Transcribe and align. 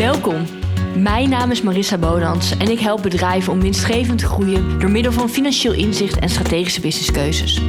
Welkom. 0.00 0.46
Mijn 0.96 1.28
naam 1.28 1.50
is 1.50 1.62
Marissa 1.62 1.98
Bonans 1.98 2.56
en 2.56 2.70
ik 2.70 2.78
help 2.78 3.02
bedrijven 3.02 3.52
om 3.52 3.60
winstgevend 3.60 4.18
te 4.18 4.26
groeien 4.26 4.78
door 4.78 4.90
middel 4.90 5.12
van 5.12 5.28
financieel 5.28 5.72
inzicht 5.72 6.18
en 6.18 6.28
strategische 6.28 6.80
businesskeuzes. 6.80 7.60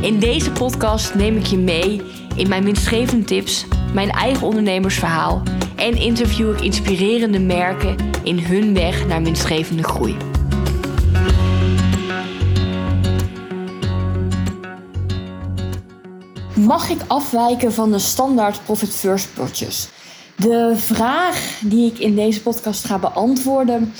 In 0.00 0.18
deze 0.18 0.50
podcast 0.50 1.14
neem 1.14 1.36
ik 1.36 1.46
je 1.46 1.56
mee 1.56 2.02
in 2.36 2.48
mijn 2.48 2.64
winstgevende 2.64 3.24
tips, 3.24 3.66
mijn 3.92 4.10
eigen 4.10 4.46
ondernemersverhaal 4.46 5.42
en 5.76 5.96
interview 5.96 6.50
ik 6.50 6.60
inspirerende 6.60 7.40
merken 7.40 7.96
in 8.22 8.38
hun 8.38 8.74
weg 8.74 9.06
naar 9.06 9.22
winstgevende 9.22 9.82
groei. 9.82 10.16
Mag 16.54 16.88
ik 16.88 17.00
afwijken 17.06 17.72
van 17.72 17.90
de 17.90 17.98
standaard 17.98 18.64
Profit 18.64 18.94
First 18.94 19.34
potjes? 19.34 19.88
De 20.38 20.72
vraag 20.76 21.60
die 21.64 21.92
ik 21.92 21.98
in 21.98 22.14
deze 22.14 22.42
podcast 22.42 22.84
ga 22.84 22.98
beantwoorden, 22.98 23.94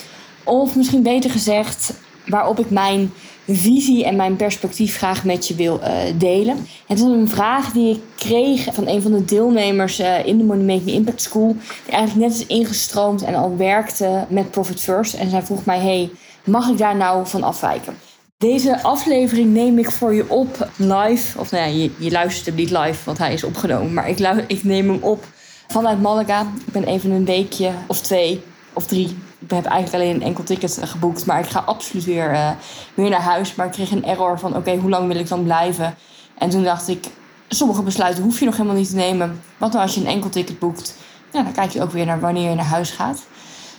of 0.44 0.76
misschien 0.76 1.02
beter 1.02 1.30
gezegd, 1.30 1.92
waarop 2.26 2.58
ik 2.58 2.70
mijn 2.70 3.12
visie 3.46 4.04
en 4.04 4.16
mijn 4.16 4.36
perspectief 4.36 4.96
graag 4.96 5.24
met 5.24 5.48
je 5.48 5.54
wil 5.54 5.80
uh, 5.82 5.88
delen. 6.14 6.66
Het 6.86 6.98
is 6.98 7.04
een 7.04 7.28
vraag 7.28 7.72
die 7.72 7.94
ik 7.94 8.00
kreeg 8.16 8.68
van 8.72 8.88
een 8.88 9.02
van 9.02 9.12
de 9.12 9.24
deelnemers 9.24 10.00
uh, 10.00 10.26
in 10.26 10.38
de 10.38 10.44
Making 10.44 10.86
Impact 10.86 11.22
School, 11.22 11.56
die 11.84 11.92
eigenlijk 11.92 12.28
net 12.28 12.40
is 12.40 12.46
ingestroomd 12.46 13.22
en 13.22 13.34
al 13.34 13.56
werkte 13.56 14.26
met 14.28 14.50
Profit 14.50 14.80
First. 14.80 15.14
En 15.14 15.30
zij 15.30 15.42
vroeg 15.42 15.64
mij: 15.64 15.78
hey, 15.78 16.10
mag 16.44 16.68
ik 16.68 16.78
daar 16.78 16.96
nou 16.96 17.26
van 17.26 17.42
afwijken? 17.42 17.94
Deze 18.36 18.82
aflevering 18.82 19.52
neem 19.52 19.78
ik 19.78 19.90
voor 19.90 20.14
je 20.14 20.30
op 20.30 20.68
live. 20.76 21.38
Of 21.38 21.50
nou 21.50 21.64
ja, 21.64 21.74
je, 21.82 21.90
je 21.98 22.10
luistert 22.10 22.46
hem 22.46 22.54
niet 22.54 22.70
live, 22.70 23.04
want 23.04 23.18
hij 23.18 23.32
is 23.32 23.44
opgenomen. 23.44 23.94
Maar 23.94 24.08
ik, 24.08 24.18
ik 24.46 24.64
neem 24.64 24.88
hem 24.88 25.02
op 25.02 25.24
vanuit 25.68 26.00
Malaga. 26.00 26.40
Ik 26.40 26.72
ben 26.72 26.84
even 26.84 27.10
een 27.10 27.24
weekje 27.24 27.70
of 27.86 28.00
twee 28.00 28.42
of 28.72 28.86
drie. 28.86 29.16
Ik 29.38 29.50
heb 29.50 29.64
eigenlijk 29.64 29.94
alleen 29.94 30.14
een 30.14 30.26
enkel 30.26 30.44
ticket 30.44 30.78
geboekt. 30.82 31.26
Maar 31.26 31.38
ik 31.40 31.46
ga 31.46 31.58
absoluut 31.58 32.04
weer, 32.04 32.32
uh, 32.32 32.50
weer 32.94 33.10
naar 33.10 33.20
huis. 33.20 33.54
Maar 33.54 33.66
ik 33.66 33.72
kreeg 33.72 33.90
een 33.90 34.04
error 34.04 34.38
van 34.38 34.56
oké, 34.56 34.76
hoe 34.76 34.90
lang 34.90 35.06
wil 35.06 35.16
ik 35.16 35.28
dan 35.28 35.42
blijven? 35.42 35.94
En 36.38 36.50
toen 36.50 36.62
dacht 36.62 36.88
ik, 36.88 37.06
sommige 37.48 37.82
besluiten 37.82 38.22
hoef 38.22 38.38
je 38.38 38.44
nog 38.44 38.56
helemaal 38.56 38.76
niet 38.76 38.88
te 38.88 38.96
nemen. 38.96 39.40
Want 39.58 39.72
nou 39.72 39.84
als 39.84 39.94
je 39.94 40.00
een 40.00 40.06
enkel 40.06 40.30
ticket 40.30 40.58
boekt, 40.58 40.94
ja, 41.32 41.42
dan 41.42 41.52
kijk 41.52 41.70
je 41.70 41.82
ook 41.82 41.92
weer 41.92 42.06
naar 42.06 42.20
wanneer 42.20 42.50
je 42.50 42.56
naar 42.56 42.64
huis 42.64 42.90
gaat. 42.90 43.22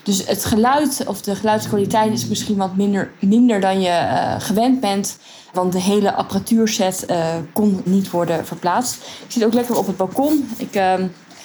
Dus 0.03 0.27
het 0.27 0.45
geluid 0.45 1.03
of 1.07 1.21
de 1.21 1.35
geluidskwaliteit 1.35 2.11
is 2.11 2.27
misschien 2.27 2.57
wat 2.57 2.75
minder, 2.75 3.11
minder 3.19 3.59
dan 3.59 3.81
je 3.81 3.89
uh, 3.89 4.35
gewend 4.37 4.79
bent. 4.79 5.17
Want 5.53 5.71
de 5.71 5.81
hele 5.81 6.13
apparatuurset 6.13 7.05
uh, 7.09 7.25
kon 7.53 7.81
niet 7.85 8.09
worden 8.09 8.45
verplaatst. 8.45 8.95
Ik 9.25 9.31
zit 9.31 9.45
ook 9.45 9.53
lekker 9.53 9.77
op 9.77 9.87
het 9.87 9.97
balkon. 9.97 10.49
Ik 10.57 10.81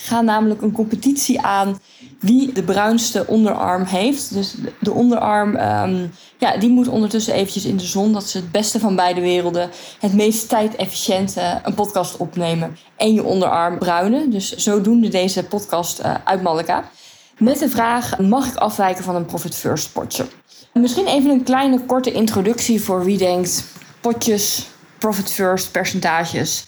uh, 0.04 0.10
ga 0.10 0.20
namelijk 0.20 0.62
een 0.62 0.72
competitie 0.72 1.40
aan 1.40 1.80
wie 2.20 2.52
de 2.52 2.62
bruinste 2.62 3.26
onderarm 3.26 3.84
heeft. 3.84 4.34
Dus 4.34 4.54
de 4.80 4.92
onderarm, 4.92 5.56
um, 5.56 6.12
ja, 6.38 6.56
die 6.56 6.70
moet 6.70 6.88
ondertussen 6.88 7.34
eventjes 7.34 7.64
in 7.64 7.76
de 7.76 7.84
zon. 7.84 8.12
Dat 8.12 8.22
is 8.22 8.34
het 8.34 8.52
beste 8.52 8.80
van 8.80 8.96
beide 8.96 9.20
werelden. 9.20 9.70
Het 10.00 10.14
meest 10.14 10.48
tijdefficiënte 10.48 11.60
een 11.62 11.74
podcast 11.74 12.16
opnemen 12.16 12.76
en 12.96 13.14
je 13.14 13.24
onderarm 13.24 13.78
bruinen. 13.78 14.30
Dus 14.30 14.56
zodoende 14.56 15.08
deze 15.08 15.44
podcast 15.44 16.00
uh, 16.00 16.14
uit 16.24 16.42
Malaga. 16.42 16.90
Met 17.38 17.58
de 17.58 17.68
vraag: 17.68 18.18
mag 18.18 18.46
ik 18.46 18.56
afwijken 18.56 19.04
van 19.04 19.16
een 19.16 19.26
Profit 19.26 19.54
First 19.54 19.92
potje? 19.92 20.26
Misschien 20.72 21.06
even 21.06 21.30
een 21.30 21.42
kleine 21.42 21.80
korte 21.80 22.12
introductie 22.12 22.82
voor 22.82 23.04
wie 23.04 23.18
denkt: 23.18 23.64
potjes, 24.00 24.66
Profit 24.98 25.32
First, 25.32 25.72
percentages, 25.72 26.66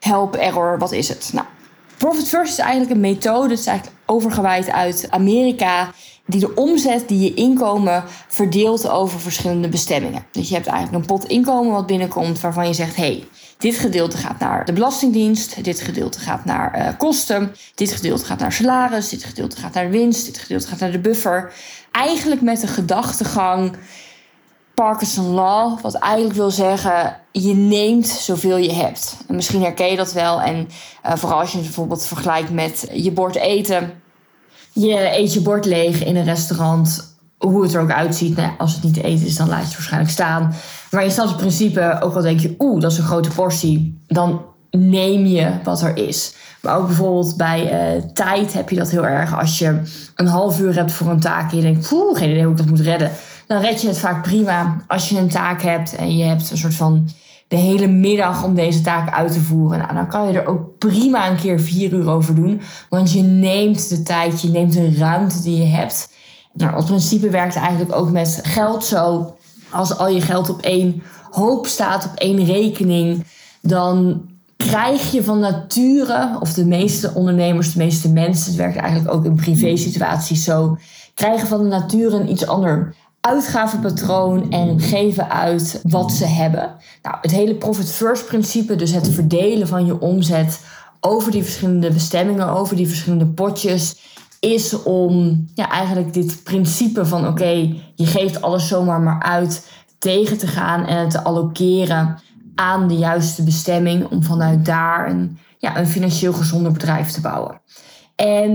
help, 0.00 0.34
error, 0.34 0.78
wat 0.78 0.92
is 0.92 1.08
het? 1.08 1.30
Nou, 1.32 1.46
Profit 1.98 2.28
First 2.28 2.52
is 2.52 2.58
eigenlijk 2.58 2.90
een 2.90 3.00
methode, 3.00 3.50
het 3.50 3.58
is 3.58 3.66
eigenlijk 3.66 3.98
overgewaaid 4.06 4.70
uit 4.70 5.06
Amerika, 5.10 5.90
die 6.26 6.40
de 6.40 6.54
omzet 6.54 7.08
die 7.08 7.20
je 7.20 7.34
inkomen 7.34 8.04
verdeelt 8.28 8.88
over 8.88 9.20
verschillende 9.20 9.68
bestemmingen. 9.68 10.26
Dus 10.30 10.48
je 10.48 10.54
hebt 10.54 10.66
eigenlijk 10.66 11.00
een 11.00 11.16
pot 11.16 11.24
inkomen 11.24 11.72
wat 11.72 11.86
binnenkomt 11.86 12.40
waarvan 12.40 12.66
je 12.66 12.74
zegt: 12.74 12.96
hey, 12.96 13.24
dit 13.58 13.78
gedeelte 13.78 14.16
gaat 14.16 14.38
naar 14.38 14.64
de 14.64 14.72
Belastingdienst, 14.72 15.64
dit 15.64 15.80
gedeelte 15.80 16.18
gaat 16.18 16.44
naar 16.44 16.78
uh, 16.78 16.88
kosten, 16.98 17.54
dit 17.74 17.92
gedeelte 17.92 18.24
gaat 18.24 18.38
naar 18.38 18.52
salaris, 18.52 19.08
dit 19.08 19.24
gedeelte 19.24 19.56
gaat 19.56 19.74
naar 19.74 19.90
winst, 19.90 20.26
dit 20.26 20.38
gedeelte 20.38 20.66
gaat 20.66 20.78
naar 20.78 20.92
de 20.92 20.98
buffer. 20.98 21.52
Eigenlijk 21.90 22.40
met 22.40 22.60
de 22.60 22.66
gedachtegang 22.66 23.76
Parkinson 24.76 25.26
Law, 25.26 25.80
wat 25.80 25.94
eigenlijk 25.94 26.34
wil 26.34 26.50
zeggen, 26.50 27.16
je 27.32 27.54
neemt 27.54 28.06
zoveel 28.06 28.56
je 28.56 28.72
hebt. 28.72 29.16
En 29.28 29.34
misschien 29.34 29.62
herken 29.62 29.90
je 29.90 29.96
dat 29.96 30.12
wel. 30.12 30.40
En 30.40 30.68
uh, 31.06 31.12
vooral 31.14 31.38
als 31.38 31.50
je 31.50 31.56
het 31.56 31.66
bijvoorbeeld 31.66 32.06
vergelijkt 32.06 32.50
met 32.50 32.88
je 32.92 33.12
bord 33.12 33.36
eten. 33.36 33.92
Je 34.72 35.18
eet 35.18 35.32
je 35.32 35.40
bord 35.40 35.64
leeg 35.64 36.04
in 36.04 36.16
een 36.16 36.24
restaurant 36.24 37.16
hoe 37.38 37.62
het 37.62 37.74
er 37.74 37.80
ook 37.80 37.90
uitziet. 37.90 38.36
Nou, 38.36 38.50
als 38.58 38.74
het 38.74 38.82
niet 38.82 38.94
te 38.94 39.02
eten 39.02 39.26
is, 39.26 39.36
dan 39.36 39.48
laat 39.48 39.58
je 39.58 39.64
het 39.64 39.74
waarschijnlijk 39.74 40.12
staan. 40.12 40.54
Maar 40.90 41.04
in 41.04 41.10
het 41.10 41.36
principe, 41.36 41.98
ook 42.00 42.14
al 42.14 42.22
denk 42.22 42.40
je, 42.40 42.54
oeh, 42.58 42.80
dat 42.80 42.92
is 42.92 42.98
een 42.98 43.04
grote 43.04 43.30
portie, 43.30 44.02
dan 44.06 44.42
neem 44.70 45.26
je 45.26 45.50
wat 45.64 45.82
er 45.82 45.96
is. 45.96 46.34
Maar 46.62 46.76
ook 46.76 46.86
bijvoorbeeld 46.86 47.36
bij 47.36 47.94
uh, 47.96 48.02
tijd 48.12 48.52
heb 48.52 48.70
je 48.70 48.76
dat 48.76 48.90
heel 48.90 49.06
erg. 49.06 49.38
Als 49.38 49.58
je 49.58 49.82
een 50.14 50.26
half 50.26 50.60
uur 50.60 50.74
hebt 50.74 50.92
voor 50.92 51.10
een 51.10 51.20
taak 51.20 51.50
en 51.50 51.56
je 51.56 51.62
denkt, 51.62 51.88
poeh, 51.88 52.18
geen 52.18 52.30
idee 52.30 52.42
hoe 52.42 52.52
ik 52.52 52.58
dat 52.58 52.66
moet 52.66 52.80
redden. 52.80 53.10
Dan 53.46 53.60
red 53.60 53.80
je 53.80 53.88
het 53.88 53.98
vaak 53.98 54.22
prima 54.22 54.76
als 54.86 55.08
je 55.08 55.18
een 55.18 55.28
taak 55.28 55.62
hebt 55.62 55.94
en 55.94 56.16
je 56.16 56.24
hebt 56.24 56.50
een 56.50 56.56
soort 56.56 56.74
van 56.74 57.08
de 57.48 57.56
hele 57.56 57.86
middag 57.86 58.44
om 58.44 58.54
deze 58.54 58.80
taak 58.80 59.14
uit 59.14 59.32
te 59.32 59.40
voeren. 59.40 59.78
Nou, 59.78 59.94
dan 59.94 60.08
kan 60.08 60.28
je 60.28 60.38
er 60.38 60.46
ook 60.46 60.78
prima 60.78 61.30
een 61.30 61.36
keer 61.36 61.60
vier 61.60 61.92
uur 61.92 62.08
over 62.08 62.34
doen. 62.34 62.60
Want 62.88 63.12
je 63.12 63.22
neemt 63.22 63.88
de 63.88 64.02
tijd, 64.02 64.40
je 64.40 64.48
neemt 64.48 64.72
de 64.72 64.96
ruimte 64.96 65.42
die 65.42 65.58
je 65.58 65.64
hebt. 65.64 66.08
Nou, 66.52 66.84
principe 66.84 67.30
werkt 67.30 67.56
eigenlijk 67.56 67.94
ook 67.94 68.10
met 68.10 68.40
geld 68.42 68.84
zo. 68.84 69.34
Als 69.70 69.98
al 69.98 70.08
je 70.08 70.20
geld 70.20 70.50
op 70.50 70.60
één 70.60 71.02
hoop 71.30 71.66
staat, 71.66 72.04
op 72.04 72.14
één 72.14 72.44
rekening, 72.44 73.24
dan 73.62 74.22
krijg 74.56 75.12
je 75.12 75.24
van 75.24 75.38
nature, 75.38 76.36
of 76.40 76.52
de 76.52 76.64
meeste 76.64 77.14
ondernemers, 77.14 77.72
de 77.72 77.78
meeste 77.78 78.08
mensen, 78.08 78.46
het 78.46 78.56
werkt 78.56 78.76
eigenlijk 78.76 79.14
ook 79.14 79.24
in 79.24 79.34
privé 79.34 79.76
situaties 79.76 80.44
zo, 80.44 80.78
krijgen 81.14 81.48
van 81.48 81.62
de 81.62 81.68
nature 81.68 82.16
een 82.16 82.30
iets 82.30 82.46
ander 82.46 82.94
uitgavenpatroon 83.26 84.50
en 84.50 84.80
geven 84.80 85.30
uit 85.30 85.80
wat 85.82 86.12
ze 86.12 86.26
hebben. 86.26 86.74
Nou, 87.02 87.16
het 87.20 87.30
hele 87.30 87.54
profit 87.54 87.92
first 87.92 88.26
principe, 88.26 88.76
dus 88.76 88.90
het 88.90 89.08
verdelen 89.08 89.68
van 89.68 89.86
je 89.86 90.00
omzet 90.00 90.60
over 91.00 91.30
die 91.30 91.42
verschillende 91.42 91.92
bestemmingen, 91.92 92.48
over 92.48 92.76
die 92.76 92.88
verschillende 92.88 93.26
potjes, 93.26 93.96
is 94.40 94.82
om 94.82 95.44
ja, 95.54 95.70
eigenlijk 95.70 96.12
dit 96.12 96.42
principe 96.44 97.06
van 97.06 97.26
oké, 97.26 97.74
je 97.94 98.06
geeft 98.06 98.42
alles 98.42 98.68
zomaar 98.68 99.00
maar 99.00 99.22
uit 99.22 99.70
tegen 99.98 100.38
te 100.38 100.46
gaan 100.46 100.86
en 100.86 100.98
het 100.98 101.10
te 101.10 101.22
allokeren 101.22 102.18
aan 102.54 102.88
de 102.88 102.96
juiste 102.96 103.42
bestemming 103.42 104.10
om 104.10 104.22
vanuit 104.22 104.64
daar 104.64 105.10
een, 105.10 105.38
ja, 105.58 105.78
een 105.78 105.86
financieel 105.86 106.32
gezonder 106.32 106.72
bedrijf 106.72 107.10
te 107.10 107.20
bouwen. 107.20 107.60
En 108.16 108.50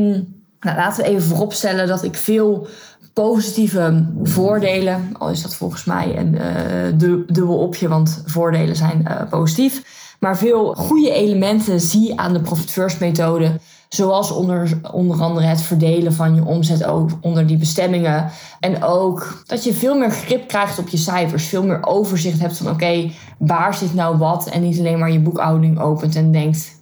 nou, 0.59 0.77
laten 0.77 1.03
we 1.03 1.09
even 1.09 1.23
vooropstellen 1.23 1.87
dat 1.87 2.03
ik 2.03 2.15
veel 2.15 2.67
positieve 3.13 4.05
voordelen, 4.23 5.09
al 5.17 5.29
is 5.29 5.41
dat 5.41 5.55
volgens 5.55 5.85
mij 5.85 6.17
een 6.17 6.33
uh, 6.33 7.21
dubbel 7.27 7.57
opje, 7.57 7.87
want 7.87 8.23
voordelen 8.25 8.75
zijn 8.75 9.05
uh, 9.07 9.21
positief, 9.29 9.99
maar 10.19 10.37
veel 10.37 10.73
goede 10.73 11.11
elementen 11.11 11.79
zie 11.79 12.19
aan 12.19 12.33
de 12.33 12.41
Profit 12.41 12.71
First 12.71 12.99
methode 12.99 13.59
Zoals 13.93 14.31
onder, 14.31 14.79
onder 14.91 15.21
andere 15.21 15.45
het 15.45 15.61
verdelen 15.61 16.13
van 16.13 16.35
je 16.35 16.45
omzet 16.45 16.85
onder 17.21 17.47
die 17.47 17.57
bestemmingen. 17.57 18.31
En 18.59 18.83
ook 18.83 19.43
dat 19.45 19.63
je 19.63 19.73
veel 19.73 19.97
meer 19.97 20.11
grip 20.11 20.47
krijgt 20.47 20.79
op 20.79 20.87
je 20.87 20.97
cijfers. 20.97 21.45
Veel 21.45 21.63
meer 21.63 21.85
overzicht 21.85 22.39
hebt 22.39 22.57
van 22.57 22.71
oké, 22.71 23.11
waar 23.37 23.73
zit 23.73 23.93
nou 23.93 24.17
wat? 24.17 24.49
En 24.49 24.61
niet 24.61 24.79
alleen 24.79 24.99
maar 24.99 25.11
je 25.11 25.19
boekhouding 25.19 25.79
opent 25.79 26.15
en 26.15 26.31
denkt, 26.31 26.77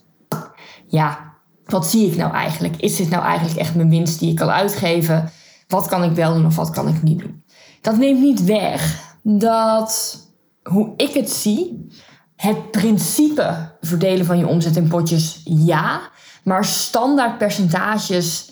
ja, 0.88 1.34
wat 1.66 1.88
zie 1.88 2.08
ik 2.08 2.16
nou 2.16 2.34
eigenlijk? 2.34 2.76
Is 2.78 2.96
dit 2.96 3.10
nou 3.10 3.24
eigenlijk 3.24 3.60
echt 3.60 3.76
mijn 3.76 3.90
winst 3.90 4.20
die 4.20 4.30
ik 4.30 4.36
kan 4.36 4.50
uitgeven? 4.50 5.32
Wat 5.70 5.88
kan 5.88 6.04
ik 6.04 6.12
wel 6.12 6.34
doen 6.34 6.46
of 6.46 6.56
wat 6.56 6.70
kan 6.70 6.88
ik 6.88 7.04
niet 7.04 7.20
doen? 7.20 7.44
Dat 7.82 7.98
neemt 7.98 8.20
niet 8.20 8.44
weg 8.44 9.08
dat 9.24 10.18
hoe 10.64 10.94
ik 10.96 11.14
het 11.14 11.30
zie, 11.30 11.88
het 12.36 12.72
principe 12.72 13.72
verdelen 13.82 14.26
van 14.26 14.38
je 14.38 14.48
omzet 14.48 14.76
in 14.76 14.88
potjes 14.88 15.42
ja. 15.44 16.02
Maar 16.44 16.66
standaard 16.66 17.38
percentages, 17.38 18.52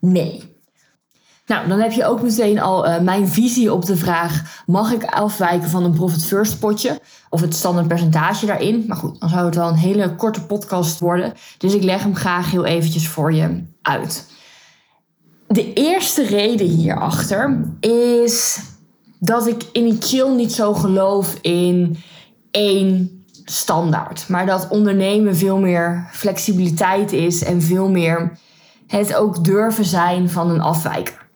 nee. 0.00 0.56
Nou, 1.46 1.68
dan 1.68 1.78
heb 1.78 1.92
je 1.92 2.06
ook 2.06 2.22
meteen 2.22 2.60
al 2.60 2.88
uh, 2.88 3.00
mijn 3.00 3.28
visie 3.28 3.72
op 3.72 3.84
de 3.84 3.96
vraag: 3.96 4.62
mag 4.66 4.92
ik 4.92 5.04
afwijken 5.04 5.68
van 5.68 5.84
een 5.84 5.92
profit 5.92 6.24
first 6.24 6.58
potje? 6.58 7.00
Of 7.30 7.40
het 7.40 7.54
standaard 7.54 7.88
percentage 7.88 8.46
daarin? 8.46 8.84
Maar 8.86 8.96
goed, 8.96 9.20
dan 9.20 9.28
zou 9.28 9.46
het 9.46 9.54
wel 9.54 9.68
een 9.68 9.74
hele 9.74 10.14
korte 10.14 10.46
podcast 10.46 11.00
worden. 11.00 11.32
Dus 11.58 11.74
ik 11.74 11.82
leg 11.82 12.02
hem 12.02 12.16
graag 12.16 12.50
heel 12.50 12.64
eventjes 12.64 13.08
voor 13.08 13.32
je 13.34 13.64
uit. 13.82 14.36
De 15.48 15.72
eerste 15.72 16.26
reden 16.26 16.66
hierachter 16.66 17.58
is 17.80 18.60
dat 19.18 19.46
ik 19.46 19.62
initieel 19.72 20.34
niet 20.34 20.52
zo 20.52 20.74
geloof 20.74 21.38
in 21.40 21.98
één 22.50 23.22
standaard. 23.44 24.28
Maar 24.28 24.46
dat 24.46 24.68
ondernemen 24.68 25.36
veel 25.36 25.58
meer 25.58 26.08
flexibiliteit 26.12 27.12
is 27.12 27.44
en 27.44 27.62
veel 27.62 27.90
meer 27.90 28.38
het 28.86 29.14
ook 29.14 29.44
durven 29.44 29.84
zijn 29.84 30.30
van 30.30 30.50
een 30.50 30.60
afwijker. 30.60 31.26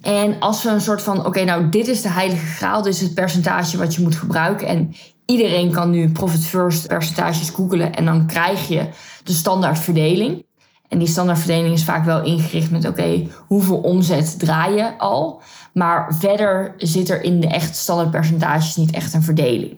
En 0.00 0.40
als 0.40 0.62
we 0.62 0.70
een 0.70 0.80
soort 0.80 1.02
van, 1.02 1.26
oké, 1.26 1.44
nou, 1.44 1.68
dit 1.68 1.88
is 1.88 2.02
de 2.02 2.10
heilige 2.10 2.46
graal, 2.46 2.82
dit 2.82 2.94
is 2.94 3.00
het 3.00 3.14
percentage 3.14 3.78
wat 3.78 3.94
je 3.94 4.02
moet 4.02 4.16
gebruiken. 4.16 4.66
En 4.66 4.94
iedereen 5.26 5.72
kan 5.72 5.90
nu 5.90 6.12
profit 6.12 6.44
first 6.46 6.86
percentages 6.86 7.50
googelen 7.50 7.94
en 7.94 8.04
dan 8.04 8.26
krijg 8.26 8.68
je 8.68 8.88
de 9.24 9.32
standaardverdeling. 9.32 10.46
En 10.88 10.98
die 10.98 11.08
standaardverdeling 11.08 11.74
is 11.74 11.84
vaak 11.84 12.04
wel 12.04 12.24
ingericht 12.24 12.70
met, 12.70 12.86
oké, 12.86 13.26
hoeveel 13.46 13.78
omzet 13.78 14.38
draai 14.38 14.76
je 14.76 14.98
al? 14.98 15.42
Maar 15.72 16.16
verder 16.18 16.74
zit 16.76 17.08
er 17.08 17.22
in 17.22 17.40
de 17.40 17.46
echt 17.46 17.76
standaardpercentages 17.76 18.76
niet 18.76 18.90
echt 18.90 19.14
een 19.14 19.22
verdeling. 19.22 19.76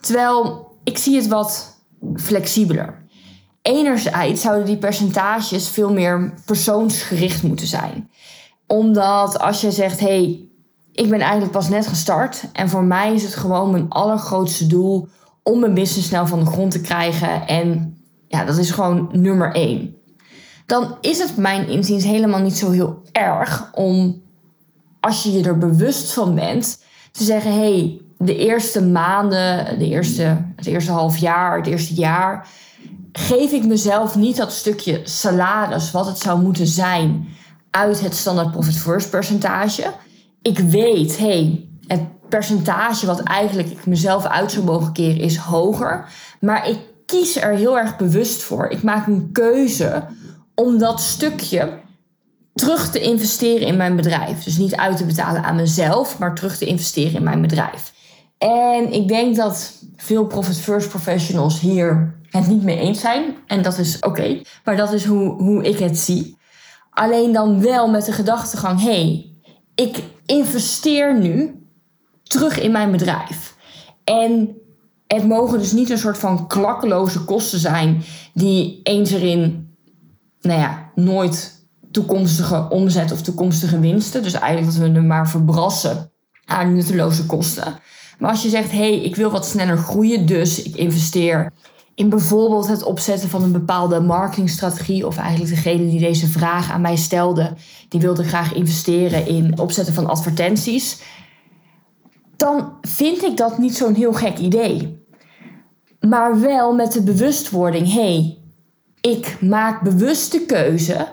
Terwijl 0.00 0.66
ik 0.84 0.98
zie 0.98 1.16
het 1.16 1.28
wat 1.28 1.76
flexibeler. 2.14 3.06
Enerzijds 3.62 4.40
zouden 4.40 4.66
die 4.66 4.78
percentages 4.78 5.68
veel 5.68 5.92
meer 5.92 6.34
persoonsgericht 6.44 7.42
moeten 7.42 7.66
zijn. 7.66 8.10
Omdat 8.66 9.38
als 9.38 9.60
je 9.60 9.70
zegt, 9.70 10.00
hey, 10.00 10.48
ik 10.92 11.10
ben 11.10 11.20
eigenlijk 11.20 11.52
pas 11.52 11.68
net 11.68 11.86
gestart 11.86 12.44
en 12.52 12.68
voor 12.68 12.84
mij 12.84 13.14
is 13.14 13.22
het 13.22 13.34
gewoon 13.34 13.70
mijn 13.70 13.88
allergrootste 13.88 14.66
doel 14.66 15.08
om 15.42 15.60
mijn 15.60 15.74
business 15.74 16.08
snel 16.08 16.26
van 16.26 16.38
de 16.38 16.46
grond 16.46 16.70
te 16.70 16.80
krijgen 16.80 17.46
en 17.46 17.96
ja, 18.28 18.44
dat 18.44 18.58
is 18.58 18.70
gewoon 18.70 19.08
nummer 19.12 19.54
één. 19.54 19.97
Dan 20.68 20.96
is 21.00 21.18
het 21.18 21.36
mijn 21.36 21.68
inziens 21.68 22.04
helemaal 22.04 22.40
niet 22.40 22.56
zo 22.56 22.70
heel 22.70 23.02
erg 23.12 23.70
om, 23.72 24.22
als 25.00 25.22
je 25.22 25.32
je 25.32 25.44
er 25.44 25.58
bewust 25.58 26.12
van 26.12 26.34
bent, 26.34 26.82
te 27.12 27.24
zeggen: 27.24 27.52
hé, 27.52 27.58
hey, 27.58 28.00
de 28.18 28.36
eerste 28.36 28.82
maanden, 28.82 29.78
de 29.78 29.88
eerste, 29.88 30.44
het 30.56 30.66
eerste 30.66 30.92
half 30.92 31.16
jaar, 31.16 31.56
het 31.56 31.66
eerste 31.66 31.94
jaar, 31.94 32.48
geef 33.12 33.52
ik 33.52 33.64
mezelf 33.64 34.16
niet 34.16 34.36
dat 34.36 34.52
stukje 34.52 35.00
salaris 35.04 35.90
wat 35.90 36.06
het 36.06 36.18
zou 36.18 36.42
moeten 36.42 36.66
zijn 36.66 37.28
uit 37.70 38.00
het 38.00 38.14
standaard 38.14 38.50
profit 38.50 38.78
first 38.78 39.10
percentage. 39.10 39.92
Ik 40.42 40.58
weet, 40.58 41.18
hé, 41.18 41.26
hey, 41.26 41.68
het 41.86 42.28
percentage 42.28 43.06
wat 43.06 43.20
eigenlijk 43.20 43.70
ik 43.70 43.86
mezelf 43.86 44.24
uit 44.24 44.52
zou 44.52 44.64
mogen 44.64 44.92
keren 44.92 45.20
is 45.20 45.36
hoger, 45.36 46.08
maar 46.40 46.68
ik 46.68 46.78
kies 47.06 47.36
er 47.36 47.54
heel 47.54 47.78
erg 47.78 47.96
bewust 47.96 48.42
voor. 48.42 48.68
Ik 48.68 48.82
maak 48.82 49.06
een 49.06 49.28
keuze 49.32 50.06
om 50.58 50.78
dat 50.78 51.00
stukje 51.00 51.80
terug 52.54 52.90
te 52.90 53.00
investeren 53.00 53.66
in 53.66 53.76
mijn 53.76 53.96
bedrijf. 53.96 54.42
Dus 54.44 54.56
niet 54.56 54.76
uit 54.76 54.96
te 54.96 55.04
betalen 55.04 55.42
aan 55.42 55.56
mezelf, 55.56 56.18
maar 56.18 56.34
terug 56.34 56.56
te 56.56 56.64
investeren 56.64 57.14
in 57.14 57.22
mijn 57.22 57.40
bedrijf. 57.40 57.92
En 58.38 58.92
ik 58.92 59.08
denk 59.08 59.36
dat 59.36 59.82
veel 59.96 60.26
Profit 60.26 60.60
First 60.60 60.88
professionals 60.88 61.60
hier 61.60 62.18
het 62.30 62.46
niet 62.46 62.62
mee 62.62 62.78
eens 62.78 63.00
zijn. 63.00 63.36
En 63.46 63.62
dat 63.62 63.78
is 63.78 63.98
oké. 63.98 64.42
Maar 64.64 64.76
dat 64.76 64.92
is 64.92 65.04
hoe, 65.04 65.42
hoe 65.42 65.64
ik 65.64 65.78
het 65.78 65.98
zie. 65.98 66.36
Alleen 66.90 67.32
dan 67.32 67.60
wel 67.60 67.88
met 67.88 68.04
de 68.04 68.12
gedachtegang: 68.12 68.80
hé, 68.80 68.90
hey, 68.90 69.32
ik 69.74 70.02
investeer 70.26 71.18
nu 71.18 71.62
terug 72.22 72.60
in 72.60 72.72
mijn 72.72 72.90
bedrijf. 72.90 73.56
En 74.04 74.56
het 75.06 75.24
mogen 75.26 75.58
dus 75.58 75.72
niet 75.72 75.90
een 75.90 75.98
soort 75.98 76.18
van 76.18 76.46
klakkeloze 76.46 77.24
kosten 77.24 77.58
zijn 77.58 78.02
die 78.34 78.80
eens 78.82 79.10
erin, 79.10 79.67
nou 80.40 80.60
ja, 80.60 80.90
nooit 80.94 81.66
toekomstige 81.90 82.66
omzet 82.68 83.12
of 83.12 83.22
toekomstige 83.22 83.80
winsten. 83.80 84.22
Dus 84.22 84.32
eigenlijk 84.32 84.72
dat 84.74 84.88
we 84.88 84.92
hem 84.92 85.06
maar 85.06 85.28
verbrassen 85.28 86.10
aan 86.44 86.74
nutteloze 86.74 87.26
kosten. 87.26 87.78
Maar 88.18 88.30
als 88.30 88.42
je 88.42 88.48
zegt, 88.48 88.70
hé, 88.70 88.78
hey, 88.78 89.00
ik 89.00 89.16
wil 89.16 89.30
wat 89.30 89.46
sneller 89.46 89.78
groeien, 89.78 90.26
dus 90.26 90.62
ik 90.62 90.76
investeer 90.76 91.52
in 91.94 92.08
bijvoorbeeld 92.08 92.68
het 92.68 92.82
opzetten 92.82 93.28
van 93.28 93.42
een 93.42 93.52
bepaalde 93.52 94.00
marketingstrategie, 94.00 95.06
of 95.06 95.16
eigenlijk 95.16 95.54
degene 95.54 95.90
die 95.90 96.00
deze 96.00 96.26
vraag 96.26 96.70
aan 96.70 96.80
mij 96.80 96.96
stelde, 96.96 97.52
die 97.88 98.00
wilde 98.00 98.24
graag 98.24 98.54
investeren 98.54 99.26
in 99.26 99.58
opzetten 99.58 99.94
van 99.94 100.06
advertenties, 100.06 101.02
dan 102.36 102.72
vind 102.80 103.22
ik 103.22 103.36
dat 103.36 103.58
niet 103.58 103.76
zo'n 103.76 103.94
heel 103.94 104.12
gek 104.12 104.38
idee. 104.38 105.06
Maar 106.00 106.40
wel 106.40 106.74
met 106.74 106.92
de 106.92 107.02
bewustwording, 107.02 107.92
hé, 107.92 108.14
hey, 108.14 108.37
ik 109.00 109.36
maak 109.40 109.82
bewust 109.82 110.32
de 110.32 110.40
keuze, 110.40 111.06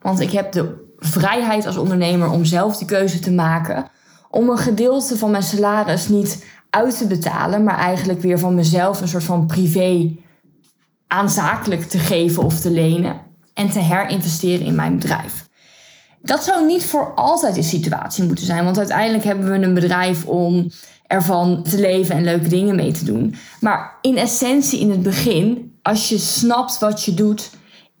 want 0.00 0.20
ik 0.20 0.30
heb 0.30 0.52
de 0.52 0.82
vrijheid 0.98 1.66
als 1.66 1.76
ondernemer 1.76 2.30
om 2.30 2.44
zelf 2.44 2.76
die 2.76 2.86
keuze 2.86 3.18
te 3.18 3.32
maken 3.32 3.90
om 4.30 4.48
een 4.48 4.58
gedeelte 4.58 5.18
van 5.18 5.30
mijn 5.30 5.42
salaris 5.42 6.08
niet 6.08 6.44
uit 6.70 6.98
te 6.98 7.06
betalen, 7.06 7.64
maar 7.64 7.78
eigenlijk 7.78 8.20
weer 8.20 8.38
van 8.38 8.54
mezelf 8.54 9.00
een 9.00 9.08
soort 9.08 9.24
van 9.24 9.46
privé 9.46 10.16
aanzakelijk 11.06 11.82
te 11.82 11.98
geven 11.98 12.42
of 12.42 12.60
te 12.60 12.70
lenen 12.70 13.20
en 13.54 13.70
te 13.70 13.78
herinvesteren 13.78 14.66
in 14.66 14.74
mijn 14.74 14.98
bedrijf. 14.98 15.48
Dat 16.22 16.44
zou 16.44 16.66
niet 16.66 16.84
voor 16.84 17.14
altijd 17.14 17.54
de 17.54 17.62
situatie 17.62 18.24
moeten 18.24 18.44
zijn, 18.44 18.64
want 18.64 18.78
uiteindelijk 18.78 19.24
hebben 19.24 19.50
we 19.50 19.66
een 19.66 19.74
bedrijf 19.74 20.26
om 20.26 20.70
ervan 21.06 21.62
te 21.62 21.80
leven 21.80 22.14
en 22.14 22.24
leuke 22.24 22.48
dingen 22.48 22.76
mee 22.76 22.92
te 22.92 23.04
doen. 23.04 23.34
Maar 23.60 23.98
in 24.00 24.16
essentie, 24.16 24.80
in 24.80 24.90
het 24.90 25.02
begin, 25.02 25.73
als 25.84 26.08
je 26.08 26.18
snapt 26.18 26.78
wat 26.78 27.04
je 27.04 27.14
doet, 27.14 27.50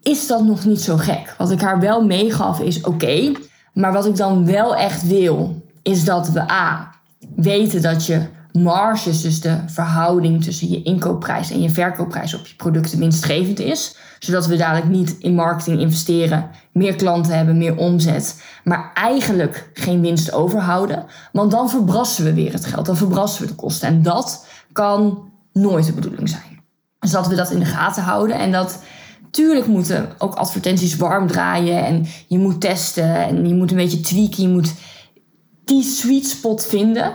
is 0.02 0.26
dat 0.26 0.44
nog 0.44 0.64
niet 0.64 0.80
zo 0.80 0.96
gek. 0.96 1.34
Wat 1.38 1.50
ik 1.50 1.60
haar 1.60 1.80
wel 1.80 2.04
meegaf 2.04 2.60
is 2.60 2.80
oké, 2.80 3.32
maar 3.72 3.92
wat 3.92 4.06
ik 4.06 4.16
dan 4.16 4.46
wel 4.46 4.76
echt 4.76 5.06
wil, 5.06 5.62
is 5.82 6.04
dat 6.04 6.28
we 6.28 6.50
A. 6.50 6.94
weten 7.36 7.82
dat 7.82 8.06
je 8.06 8.26
marges, 8.52 9.20
dus 9.20 9.40
de 9.40 9.58
verhouding 9.66 10.44
tussen 10.44 10.70
je 10.70 10.82
inkoopprijs 10.82 11.50
en 11.50 11.62
je 11.62 11.70
verkoopprijs 11.70 12.34
op 12.34 12.46
je 12.46 12.54
producten 12.54 12.98
winstgevend 12.98 13.60
is. 13.60 13.96
Zodat 14.18 14.46
we 14.46 14.56
dadelijk 14.56 14.88
niet 14.88 15.16
in 15.18 15.34
marketing 15.34 15.80
investeren, 15.80 16.50
meer 16.72 16.94
klanten 16.94 17.36
hebben, 17.36 17.58
meer 17.58 17.76
omzet, 17.76 18.42
maar 18.64 18.90
eigenlijk 18.94 19.70
geen 19.74 20.00
winst 20.00 20.32
overhouden. 20.32 21.04
Want 21.32 21.50
dan 21.50 21.70
verbrassen 21.70 22.24
we 22.24 22.34
weer 22.34 22.52
het 22.52 22.66
geld, 22.66 22.86
dan 22.86 22.96
verbrassen 22.96 23.42
we 23.42 23.48
de 23.48 23.54
kosten. 23.54 23.88
En 23.88 24.02
dat 24.02 24.46
kan 24.72 25.30
nooit 25.52 25.86
de 25.86 25.92
bedoeling 25.92 26.28
zijn. 26.28 26.53
Dus 27.04 27.12
dat 27.12 27.26
we 27.26 27.34
dat 27.34 27.50
in 27.50 27.58
de 27.58 27.64
gaten 27.64 28.02
houden 28.02 28.38
en 28.38 28.52
dat 28.52 28.78
Tuurlijk 29.34 29.66
moeten 29.66 30.08
ook 30.18 30.34
advertenties 30.34 30.96
warm 30.96 31.26
draaien 31.26 31.84
en 31.84 32.06
je 32.26 32.38
moet 32.38 32.60
testen 32.60 33.14
en 33.14 33.48
je 33.48 33.54
moet 33.54 33.70
een 33.70 33.76
beetje 33.76 34.00
tweaken. 34.00 34.42
Je 34.42 34.48
moet 34.48 34.74
die 35.64 35.82
sweet 35.82 36.26
spot 36.26 36.66
vinden. 36.66 37.12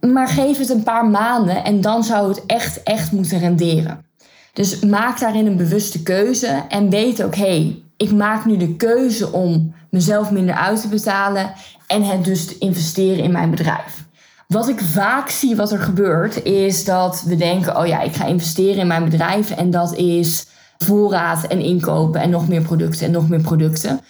Maar 0.00 0.28
geef 0.28 0.58
het 0.58 0.68
een 0.68 0.82
paar 0.82 1.06
maanden 1.06 1.64
en 1.64 1.80
dan 1.80 2.04
zou 2.04 2.28
het 2.28 2.46
echt, 2.46 2.82
echt 2.82 3.12
moeten 3.12 3.38
renderen. 3.38 4.04
Dus 4.52 4.80
maak 4.80 5.20
daarin 5.20 5.46
een 5.46 5.56
bewuste 5.56 6.02
keuze 6.02 6.64
en 6.68 6.90
weet 6.90 7.22
ook, 7.22 7.34
hé, 7.34 7.42
hey, 7.42 7.82
ik 7.96 8.12
maak 8.12 8.44
nu 8.44 8.56
de 8.56 8.76
keuze 8.76 9.32
om 9.32 9.74
mezelf 9.90 10.30
minder 10.30 10.54
uit 10.54 10.80
te 10.80 10.88
betalen 10.88 11.52
en 11.86 12.02
het 12.02 12.24
dus 12.24 12.46
te 12.46 12.58
investeren 12.58 13.24
in 13.24 13.32
mijn 13.32 13.50
bedrijf. 13.50 14.05
Wat 14.46 14.68
ik 14.68 14.80
vaak 14.80 15.28
zie 15.28 15.56
wat 15.56 15.72
er 15.72 15.78
gebeurt, 15.78 16.42
is 16.42 16.84
dat 16.84 17.22
we 17.26 17.36
denken: 17.36 17.78
oh 17.78 17.86
ja, 17.86 18.00
ik 18.00 18.14
ga 18.14 18.24
investeren 18.24 18.80
in 18.80 18.86
mijn 18.86 19.04
bedrijf 19.04 19.50
en 19.50 19.70
dat 19.70 19.94
is 19.94 20.46
voorraad 20.78 21.46
en 21.46 21.60
inkopen 21.60 22.20
en 22.20 22.30
nog 22.30 22.48
meer 22.48 22.62
producten 22.62 23.06
en 23.06 23.12
nog 23.12 23.28
meer 23.28 23.40
producten 23.40 24.00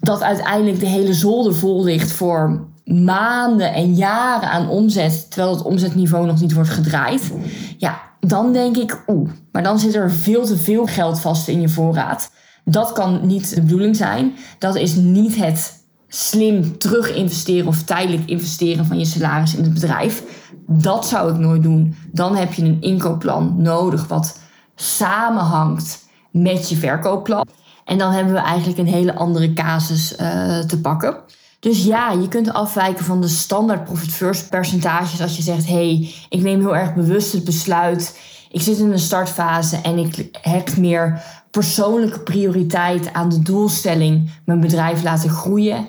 dat 0.00 0.22
uiteindelijk 0.22 0.80
de 0.80 0.86
hele 0.86 1.14
zolder 1.14 1.54
vol 1.54 1.84
ligt 1.84 2.12
voor 2.12 2.66
maanden 2.84 3.72
en 3.72 3.94
jaren 3.94 4.50
aan 4.50 4.68
omzet, 4.68 5.30
terwijl 5.30 5.54
het 5.54 5.64
omzetniveau 5.64 6.26
nog 6.26 6.40
niet 6.40 6.52
wordt 6.52 6.70
gedraaid, 6.70 7.32
ja, 7.76 8.00
dan 8.20 8.52
denk 8.52 8.76
ik, 8.76 9.02
oeh, 9.06 9.30
maar 9.52 9.62
dan 9.62 9.78
zit 9.78 9.94
er 9.94 10.12
veel 10.12 10.44
te 10.44 10.56
veel 10.56 10.86
geld 10.86 11.20
vast 11.20 11.48
in 11.48 11.60
je 11.60 11.68
voorraad. 11.68 12.30
Dat 12.64 12.92
kan 12.92 13.26
niet 13.26 13.54
de 13.54 13.60
bedoeling 13.60 13.96
zijn. 13.96 14.34
Dat 14.58 14.76
is 14.76 14.94
niet 14.94 15.36
het 15.36 15.75
slim 16.16 16.78
terug 16.78 17.14
investeren 17.14 17.66
of 17.66 17.82
tijdelijk 17.82 18.28
investeren 18.28 18.86
van 18.86 18.98
je 18.98 19.04
salaris 19.04 19.54
in 19.54 19.62
het 19.62 19.74
bedrijf. 19.74 20.22
Dat 20.66 21.06
zou 21.06 21.32
ik 21.32 21.38
nooit 21.38 21.62
doen. 21.62 21.96
Dan 22.12 22.36
heb 22.36 22.52
je 22.52 22.62
een 22.62 22.80
inkoopplan 22.80 23.54
nodig 23.58 24.08
wat 24.08 24.38
samenhangt 24.74 26.08
met 26.30 26.68
je 26.68 26.76
verkoopplan. 26.76 27.46
En 27.84 27.98
dan 27.98 28.12
hebben 28.12 28.32
we 28.32 28.38
eigenlijk 28.38 28.78
een 28.78 28.86
hele 28.86 29.14
andere 29.14 29.52
casus 29.52 30.12
uh, 30.12 30.58
te 30.58 30.80
pakken. 30.80 31.16
Dus 31.60 31.84
ja, 31.84 32.10
je 32.10 32.28
kunt 32.28 32.52
afwijken 32.52 33.04
van 33.04 33.20
de 33.20 33.28
standaard 33.28 33.84
profit 33.84 34.12
first 34.12 34.54
als 35.20 35.36
je 35.36 35.42
zegt: 35.42 35.66
hey, 35.66 36.14
ik 36.28 36.42
neem 36.42 36.60
heel 36.60 36.76
erg 36.76 36.94
bewust 36.94 37.32
het 37.32 37.44
besluit. 37.44 38.18
Ik 38.50 38.60
zit 38.60 38.78
in 38.78 38.92
een 38.92 38.98
startfase 38.98 39.76
en 39.82 39.98
ik 39.98 40.28
heb 40.40 40.76
meer 40.76 41.22
persoonlijke 41.50 42.20
prioriteit 42.20 43.12
aan 43.12 43.28
de 43.28 43.42
doelstelling 43.42 44.30
mijn 44.44 44.60
bedrijf 44.60 45.02
laten 45.02 45.30
groeien 45.30 45.88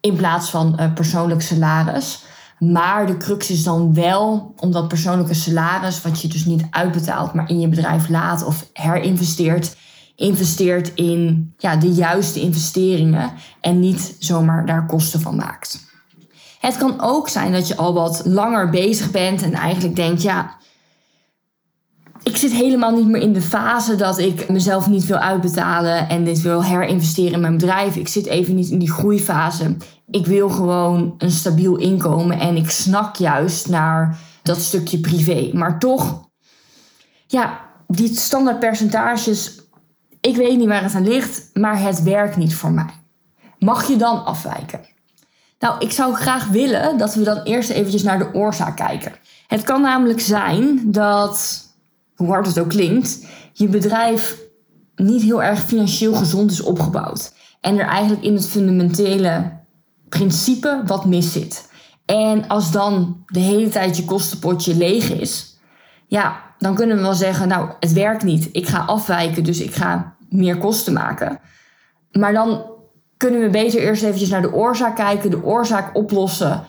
in 0.00 0.16
plaats 0.16 0.50
van 0.50 0.76
uh, 0.80 0.92
persoonlijk 0.92 1.42
salaris. 1.42 2.24
Maar 2.58 3.06
de 3.06 3.16
crux 3.16 3.50
is 3.50 3.62
dan 3.62 3.94
wel 3.94 4.54
om 4.56 4.72
dat 4.72 4.88
persoonlijke 4.88 5.34
salaris, 5.34 6.02
wat 6.02 6.20
je 6.22 6.28
dus 6.28 6.44
niet 6.44 6.66
uitbetaalt, 6.70 7.32
maar 7.32 7.48
in 7.50 7.60
je 7.60 7.68
bedrijf 7.68 8.08
laat 8.08 8.44
of 8.44 8.66
herinvesteert, 8.72 9.76
investeert 10.16 10.94
in 10.94 11.52
ja, 11.58 11.76
de 11.76 11.92
juiste 11.92 12.40
investeringen 12.40 13.32
en 13.60 13.80
niet 13.80 14.16
zomaar 14.18 14.66
daar 14.66 14.86
kosten 14.86 15.20
van 15.20 15.36
maakt. 15.36 15.88
Het 16.58 16.76
kan 16.76 17.00
ook 17.00 17.28
zijn 17.28 17.52
dat 17.52 17.68
je 17.68 17.76
al 17.76 17.94
wat 17.94 18.22
langer 18.24 18.70
bezig 18.70 19.10
bent 19.10 19.42
en 19.42 19.52
eigenlijk 19.52 19.96
denkt, 19.96 20.22
ja, 20.22 20.56
ik 22.22 22.36
zit 22.36 22.52
helemaal 22.52 22.96
niet 22.96 23.06
meer 23.06 23.20
in 23.20 23.32
de 23.32 23.42
fase 23.42 23.94
dat 23.94 24.18
ik 24.18 24.48
mezelf 24.48 24.88
niet 24.88 25.06
wil 25.06 25.16
uitbetalen 25.16 26.08
en 26.08 26.24
dit 26.24 26.40
wil 26.42 26.64
herinvesteren 26.64 27.32
in 27.32 27.40
mijn 27.40 27.56
bedrijf. 27.56 27.96
Ik 27.96 28.08
zit 28.08 28.26
even 28.26 28.54
niet 28.54 28.68
in 28.68 28.78
die 28.78 28.92
groeifase. 28.92 29.76
Ik 30.10 30.26
wil 30.26 30.48
gewoon 30.48 31.14
een 31.18 31.30
stabiel 31.30 31.76
inkomen 31.76 32.38
en 32.38 32.56
ik 32.56 32.70
snak 32.70 33.16
juist 33.16 33.68
naar 33.68 34.18
dat 34.42 34.60
stukje 34.60 34.98
privé. 34.98 35.50
Maar 35.52 35.78
toch, 35.78 36.28
ja, 37.26 37.60
die 37.86 38.16
standaard 38.16 38.58
percentages, 38.58 39.60
ik 40.20 40.36
weet 40.36 40.58
niet 40.58 40.68
waar 40.68 40.82
het 40.82 40.94
aan 40.94 41.08
ligt, 41.08 41.50
maar 41.52 41.80
het 41.82 42.02
werkt 42.02 42.36
niet 42.36 42.54
voor 42.54 42.72
mij. 42.72 42.90
Mag 43.58 43.88
je 43.88 43.96
dan 43.96 44.24
afwijken? 44.24 44.80
Nou, 45.58 45.74
ik 45.78 45.92
zou 45.92 46.14
graag 46.14 46.48
willen 46.48 46.98
dat 46.98 47.14
we 47.14 47.22
dan 47.22 47.42
eerst 47.42 47.70
eventjes 47.70 48.02
naar 48.02 48.18
de 48.18 48.34
oorzaak 48.34 48.76
kijken. 48.76 49.12
Het 49.46 49.62
kan 49.62 49.80
namelijk 49.80 50.20
zijn 50.20 50.80
dat, 50.84 51.68
hoe 52.20 52.28
hard 52.28 52.46
het 52.46 52.58
ook 52.58 52.68
klinkt, 52.68 53.26
je 53.52 53.68
bedrijf 53.68 54.38
niet 54.94 55.22
heel 55.22 55.42
erg 55.42 55.60
financieel 55.60 56.14
gezond 56.14 56.50
is 56.50 56.60
opgebouwd. 56.60 57.32
En 57.60 57.78
er 57.78 57.86
eigenlijk 57.86 58.22
in 58.22 58.34
het 58.34 58.48
fundamentele 58.48 59.52
principe 60.08 60.82
wat 60.86 61.04
mis 61.04 61.32
zit. 61.32 61.68
En 62.04 62.48
als 62.48 62.72
dan 62.72 63.22
de 63.26 63.40
hele 63.40 63.68
tijd 63.68 63.96
je 63.96 64.04
kostenpotje 64.04 64.76
leeg 64.76 65.10
is, 65.10 65.58
ja, 66.06 66.40
dan 66.58 66.74
kunnen 66.74 66.96
we 66.96 67.02
wel 67.02 67.14
zeggen, 67.14 67.48
nou, 67.48 67.70
het 67.80 67.92
werkt 67.92 68.22
niet. 68.22 68.48
Ik 68.52 68.68
ga 68.68 68.78
afwijken, 68.78 69.44
dus 69.44 69.60
ik 69.60 69.74
ga 69.74 70.16
meer 70.28 70.58
kosten 70.58 70.92
maken. 70.92 71.40
Maar 72.12 72.32
dan 72.32 72.64
kunnen 73.16 73.40
we 73.40 73.50
beter 73.50 73.80
eerst 73.80 74.02
eventjes 74.02 74.28
naar 74.28 74.42
de 74.42 74.52
oorzaak 74.52 74.96
kijken, 74.96 75.30
de 75.30 75.44
oorzaak 75.44 75.96
oplossen. 75.96 76.64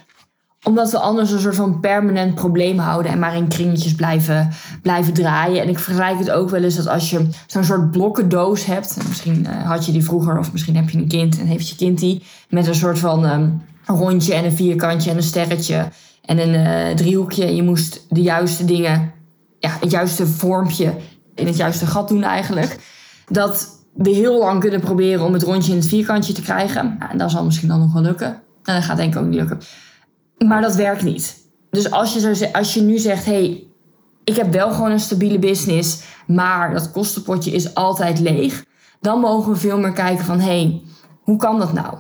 Omdat 0.63 0.91
we 0.91 0.97
anders 0.97 1.31
een 1.31 1.39
soort 1.39 1.55
van 1.55 1.79
permanent 1.79 2.35
probleem 2.35 2.77
houden 2.77 3.11
en 3.11 3.19
maar 3.19 3.35
in 3.35 3.47
kringetjes 3.47 3.95
blijven, 3.95 4.49
blijven 4.81 5.13
draaien. 5.13 5.61
En 5.61 5.69
ik 5.69 5.79
vergelijk 5.79 6.19
het 6.19 6.31
ook 6.31 6.49
wel 6.49 6.63
eens 6.63 6.75
dat 6.75 6.87
als 6.87 7.09
je 7.09 7.27
zo'n 7.47 7.63
soort 7.63 7.91
blokkendoos 7.91 8.65
hebt. 8.65 8.97
Misschien 9.07 9.45
uh, 9.49 9.67
had 9.67 9.85
je 9.85 9.91
die 9.91 10.03
vroeger, 10.03 10.37
of 10.37 10.51
misschien 10.51 10.75
heb 10.75 10.89
je 10.89 10.97
een 10.97 11.07
kind 11.07 11.39
en 11.39 11.45
heeft 11.45 11.69
je 11.69 11.75
kind 11.75 11.99
die. 11.99 12.23
Met 12.49 12.67
een 12.67 12.75
soort 12.75 12.99
van 12.99 13.25
um, 13.25 13.61
rondje 13.85 14.33
en 14.33 14.45
een 14.45 14.51
vierkantje 14.51 15.09
en 15.09 15.17
een 15.17 15.23
sterretje 15.23 15.87
en 16.25 16.39
een 16.39 16.53
uh, 16.53 16.95
driehoekje. 16.95 17.55
Je 17.55 17.63
moest 17.63 18.05
de 18.09 18.21
juiste 18.21 18.65
dingen, 18.65 19.11
ja, 19.59 19.77
het 19.79 19.91
juiste 19.91 20.27
vormpje 20.27 20.93
in 21.35 21.47
het 21.47 21.57
juiste 21.57 21.85
gat 21.85 22.07
doen 22.07 22.23
eigenlijk. 22.23 22.79
Dat 23.27 23.67
we 23.93 24.09
heel 24.09 24.39
lang 24.39 24.59
kunnen 24.59 24.79
proberen 24.79 25.25
om 25.25 25.33
het 25.33 25.43
rondje 25.43 25.71
in 25.71 25.77
het 25.77 25.87
vierkantje 25.87 26.33
te 26.33 26.41
krijgen. 26.41 26.95
Nou, 26.99 27.11
en 27.11 27.17
dat 27.17 27.31
zal 27.31 27.45
misschien 27.45 27.67
dan 27.67 27.79
nog 27.79 27.93
wel 27.93 28.01
lukken. 28.01 28.27
En 28.63 28.75
dat 28.75 28.83
gaat 28.83 28.97
denk 28.97 29.13
ik 29.13 29.19
ook 29.19 29.27
niet 29.27 29.39
lukken. 29.39 29.59
Maar 30.45 30.61
dat 30.61 30.75
werkt 30.75 31.03
niet. 31.03 31.37
Dus 31.69 31.91
als 31.91 32.13
je, 32.13 32.35
zo, 32.35 32.45
als 32.45 32.73
je 32.73 32.81
nu 32.81 32.97
zegt, 32.97 33.25
hey, 33.25 33.63
ik 34.23 34.35
heb 34.35 34.51
wel 34.51 34.71
gewoon 34.71 34.91
een 34.91 34.99
stabiele 34.99 35.39
business, 35.39 36.03
maar 36.27 36.73
dat 36.73 36.91
kostenpotje 36.91 37.51
is 37.51 37.75
altijd 37.75 38.19
leeg. 38.19 38.65
Dan 38.99 39.19
mogen 39.19 39.51
we 39.51 39.57
veel 39.57 39.79
meer 39.79 39.93
kijken 39.93 40.25
van, 40.25 40.39
hey, 40.39 40.81
hoe 41.21 41.37
kan 41.37 41.59
dat 41.59 41.73
nou? 41.73 41.97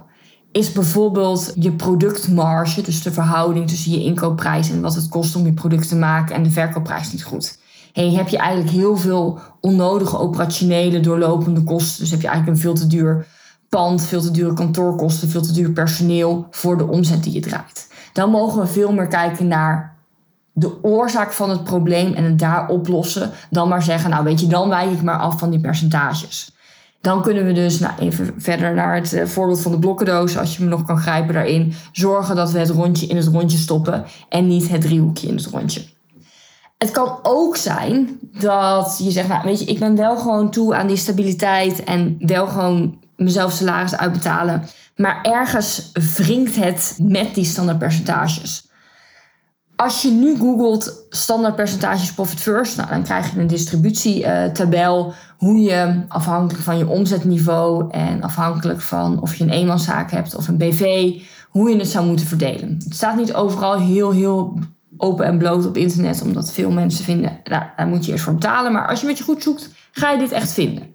Is 0.51 0.71
bijvoorbeeld 0.71 1.53
je 1.55 1.71
productmarge, 1.71 2.81
dus 2.81 3.03
de 3.03 3.11
verhouding 3.11 3.67
tussen 3.67 3.91
je 3.91 4.03
inkoopprijs 4.03 4.69
en 4.69 4.81
wat 4.81 4.95
het 4.95 5.09
kost 5.09 5.35
om 5.35 5.45
je 5.45 5.53
product 5.53 5.87
te 5.87 5.95
maken 5.95 6.35
en 6.35 6.43
de 6.43 6.49
verkoopprijs 6.49 7.11
niet 7.11 7.23
goed? 7.23 7.59
hey, 7.93 8.09
heb 8.11 8.27
je 8.27 8.37
eigenlijk 8.37 8.71
heel 8.71 8.97
veel 8.97 9.39
onnodige 9.59 10.17
operationele 10.17 10.99
doorlopende 10.99 11.63
kosten. 11.63 11.99
Dus 11.99 12.11
heb 12.11 12.21
je 12.21 12.27
eigenlijk 12.27 12.57
een 12.57 12.63
veel 12.63 12.73
te 12.73 12.87
duur 12.87 13.27
pand, 13.69 14.05
veel 14.05 14.21
te 14.21 14.31
dure 14.31 14.53
kantoorkosten, 14.53 15.29
veel 15.29 15.41
te 15.41 15.51
duur 15.51 15.71
personeel 15.71 16.47
voor 16.51 16.77
de 16.77 16.87
omzet 16.87 17.23
die 17.23 17.33
je 17.33 17.39
draait. 17.39 17.87
Dan 18.13 18.29
mogen 18.29 18.61
we 18.61 18.67
veel 18.67 18.91
meer 18.91 19.07
kijken 19.07 19.47
naar 19.47 19.95
de 20.53 20.83
oorzaak 20.83 21.31
van 21.31 21.49
het 21.49 21.63
probleem 21.63 22.13
en 22.13 22.23
het 22.23 22.39
daar 22.39 22.69
oplossen. 22.69 23.31
Dan 23.49 23.67
maar 23.67 23.83
zeggen, 23.83 24.09
nou 24.09 24.23
weet 24.23 24.39
je, 24.39 24.47
dan 24.47 24.69
wijk 24.69 24.91
ik 24.91 25.01
maar 25.01 25.19
af 25.19 25.39
van 25.39 25.49
die 25.49 25.59
percentages. 25.59 26.51
Dan 27.01 27.21
kunnen 27.21 27.45
we 27.45 27.53
dus 27.53 27.79
nou, 27.79 27.93
even 27.99 28.33
verder 28.37 28.73
naar 28.73 28.95
het 28.95 29.13
eh, 29.13 29.25
voorbeeld 29.25 29.61
van 29.61 29.71
de 29.71 29.79
blokkendoos, 29.79 30.37
als 30.37 30.57
je 30.57 30.63
me 30.63 30.69
nog 30.69 30.85
kan 30.85 30.97
grijpen 30.97 31.33
daarin. 31.33 31.73
Zorgen 31.91 32.35
dat 32.35 32.51
we 32.51 32.59
het 32.59 32.69
rondje 32.69 33.07
in 33.07 33.15
het 33.15 33.27
rondje 33.27 33.57
stoppen 33.57 34.05
en 34.29 34.47
niet 34.47 34.69
het 34.69 34.81
driehoekje 34.81 35.27
in 35.27 35.35
het 35.35 35.45
rondje. 35.45 35.81
Het 36.77 36.91
kan 36.91 37.19
ook 37.21 37.57
zijn 37.57 38.19
dat 38.39 38.99
je 39.03 39.11
zegt, 39.11 39.27
nou 39.27 39.43
weet 39.43 39.59
je, 39.59 39.65
ik 39.65 39.79
ben 39.79 39.95
wel 39.95 40.17
gewoon 40.17 40.51
toe 40.51 40.75
aan 40.75 40.87
die 40.87 40.97
stabiliteit 40.97 41.83
en 41.83 42.15
wel 42.19 42.47
gewoon 42.47 42.99
mezelf 43.15 43.51
salaris 43.51 43.97
uitbetalen. 43.97 44.63
Maar 44.95 45.19
ergens 45.21 45.91
wringt 46.15 46.55
het 46.55 46.97
met 47.01 47.35
die 47.35 47.45
standaardpercentages. 47.45 48.69
Als 49.75 50.01
je 50.01 50.11
nu 50.11 50.37
googelt 50.37 51.05
standaard 51.09 51.55
percentages 51.55 52.13
profit 52.13 52.39
first, 52.39 52.77
nou, 52.77 52.89
dan 52.89 53.03
krijg 53.03 53.33
je 53.33 53.39
een 53.39 53.47
distributietabel 53.47 55.13
hoe 55.37 55.59
je 55.59 56.03
afhankelijk 56.07 56.63
van 56.63 56.77
je 56.77 56.87
omzetniveau 56.87 57.89
en 57.89 58.21
afhankelijk 58.21 58.81
van 58.81 59.21
of 59.21 59.35
je 59.35 59.43
een 59.43 59.49
eenmanszaak 59.49 60.11
hebt 60.11 60.35
of 60.35 60.47
een 60.47 60.57
BV, 60.57 61.13
hoe 61.49 61.69
je 61.69 61.77
het 61.77 61.87
zou 61.87 62.05
moeten 62.05 62.27
verdelen. 62.27 62.79
Het 62.83 62.95
staat 62.95 63.15
niet 63.15 63.33
overal 63.33 63.79
heel, 63.79 64.11
heel 64.11 64.59
open 64.97 65.25
en 65.25 65.37
bloot 65.37 65.65
op 65.65 65.77
internet, 65.77 66.21
omdat 66.21 66.51
veel 66.51 66.71
mensen 66.71 67.03
vinden, 67.03 67.39
nou, 67.43 67.63
daar 67.75 67.87
moet 67.87 68.05
je 68.05 68.11
eerst 68.11 68.23
voor 68.23 68.33
betalen. 68.33 68.71
Maar 68.71 68.87
als 68.87 69.01
je 69.01 69.07
met 69.07 69.17
je 69.17 69.23
goed 69.23 69.43
zoekt, 69.43 69.69
ga 69.91 70.11
je 70.11 70.19
dit 70.19 70.31
echt 70.31 70.51
vinden. 70.51 70.90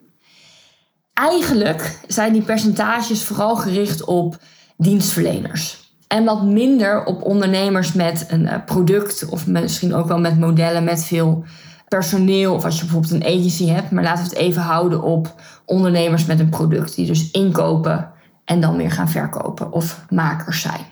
Eigenlijk 1.19 1.99
zijn 2.07 2.33
die 2.33 2.43
percentages 2.43 3.23
vooral 3.23 3.57
gericht 3.57 4.05
op 4.05 4.37
dienstverleners. 4.77 5.95
En 6.09 6.25
wat 6.25 6.43
minder 6.43 7.05
op 7.05 7.23
ondernemers 7.23 7.93
met 7.93 8.27
een 8.29 8.47
eh, 8.49 8.65
product 8.65 9.29
of 9.29 9.47
misschien 9.47 9.95
ook 9.95 10.07
wel 10.07 10.19
met 10.19 10.39
modellen 10.39 10.85
met 10.85 11.05
veel 11.05 11.45
personeel. 11.89 12.55
Of 12.55 12.65
als 12.65 12.75
je 12.75 12.85
bijvoorbeeld 12.85 13.13
een 13.13 13.39
agency 13.39 13.67
hebt. 13.67 13.91
Maar 13.91 14.03
laten 14.03 14.25
we 14.25 14.29
het 14.29 14.39
even 14.39 14.63
houden 14.63 15.03
op 15.03 15.35
ondernemers 15.65 16.25
met 16.25 16.41
een 16.41 16.49
product. 16.49 16.95
Die 16.95 17.07
dus 17.07 17.31
inkopen 17.31 18.11
en 18.45 18.61
dan 18.61 18.77
weer 18.77 18.91
gaan 18.91 19.09
verkopen 19.09 19.73
of 19.73 20.05
makers 20.11 20.61
zijn. 20.61 20.87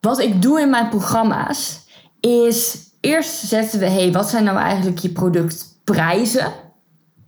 Wat 0.00 0.20
ik 0.20 0.42
doe 0.42 0.60
in 0.60 0.70
mijn 0.70 0.88
programma's 0.88 1.86
is 2.20 2.78
eerst 3.00 3.46
zetten 3.46 3.78
we, 3.78 3.86
hey, 3.86 4.12
wat 4.12 4.28
zijn 4.28 4.44
nou 4.44 4.58
eigenlijk 4.58 4.98
je 4.98 5.10
productprijzen? 5.10 6.52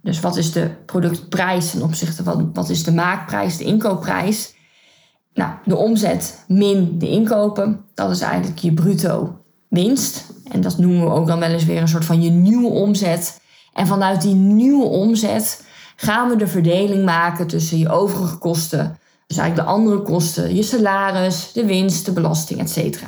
Dus 0.05 0.21
wat 0.21 0.37
is 0.37 0.53
de 0.53 0.71
productprijs 0.87 1.71
ten 1.71 1.83
opzichte 1.83 2.23
van 2.23 2.51
wat 2.53 2.69
is 2.69 2.85
de 2.85 2.93
maakprijs, 2.93 3.57
de 3.57 3.65
inkoopprijs? 3.65 4.55
Nou, 5.35 5.53
de 5.65 5.77
omzet 5.77 6.45
min 6.49 6.99
de 6.99 7.09
inkopen, 7.09 7.85
dat 7.95 8.11
is 8.11 8.21
eigenlijk 8.21 8.59
je 8.59 8.73
bruto 8.73 9.39
winst. 9.69 10.27
En 10.51 10.61
dat 10.61 10.79
noemen 10.79 11.05
we 11.05 11.13
ook 11.13 11.27
dan 11.27 11.39
wel 11.39 11.51
eens 11.51 11.65
weer 11.65 11.81
een 11.81 11.89
soort 11.89 12.05
van 12.05 12.23
je 12.23 12.31
nieuwe 12.31 12.71
omzet. 12.71 13.41
En 13.73 13.87
vanuit 13.87 14.23
die 14.23 14.35
nieuwe 14.35 14.85
omzet 14.85 15.65
gaan 15.97 16.29
we 16.29 16.37
de 16.37 16.47
verdeling 16.47 17.05
maken 17.05 17.47
tussen 17.47 17.79
je 17.79 17.89
overige 17.89 18.39
kosten, 18.39 18.99
dus 19.27 19.37
eigenlijk 19.37 19.69
de 19.69 19.75
andere 19.75 20.03
kosten, 20.03 20.55
je 20.55 20.63
salaris, 20.63 21.53
de 21.53 21.67
winst, 21.67 22.05
de 22.05 22.13
belasting, 22.13 22.61
etc 22.61 23.03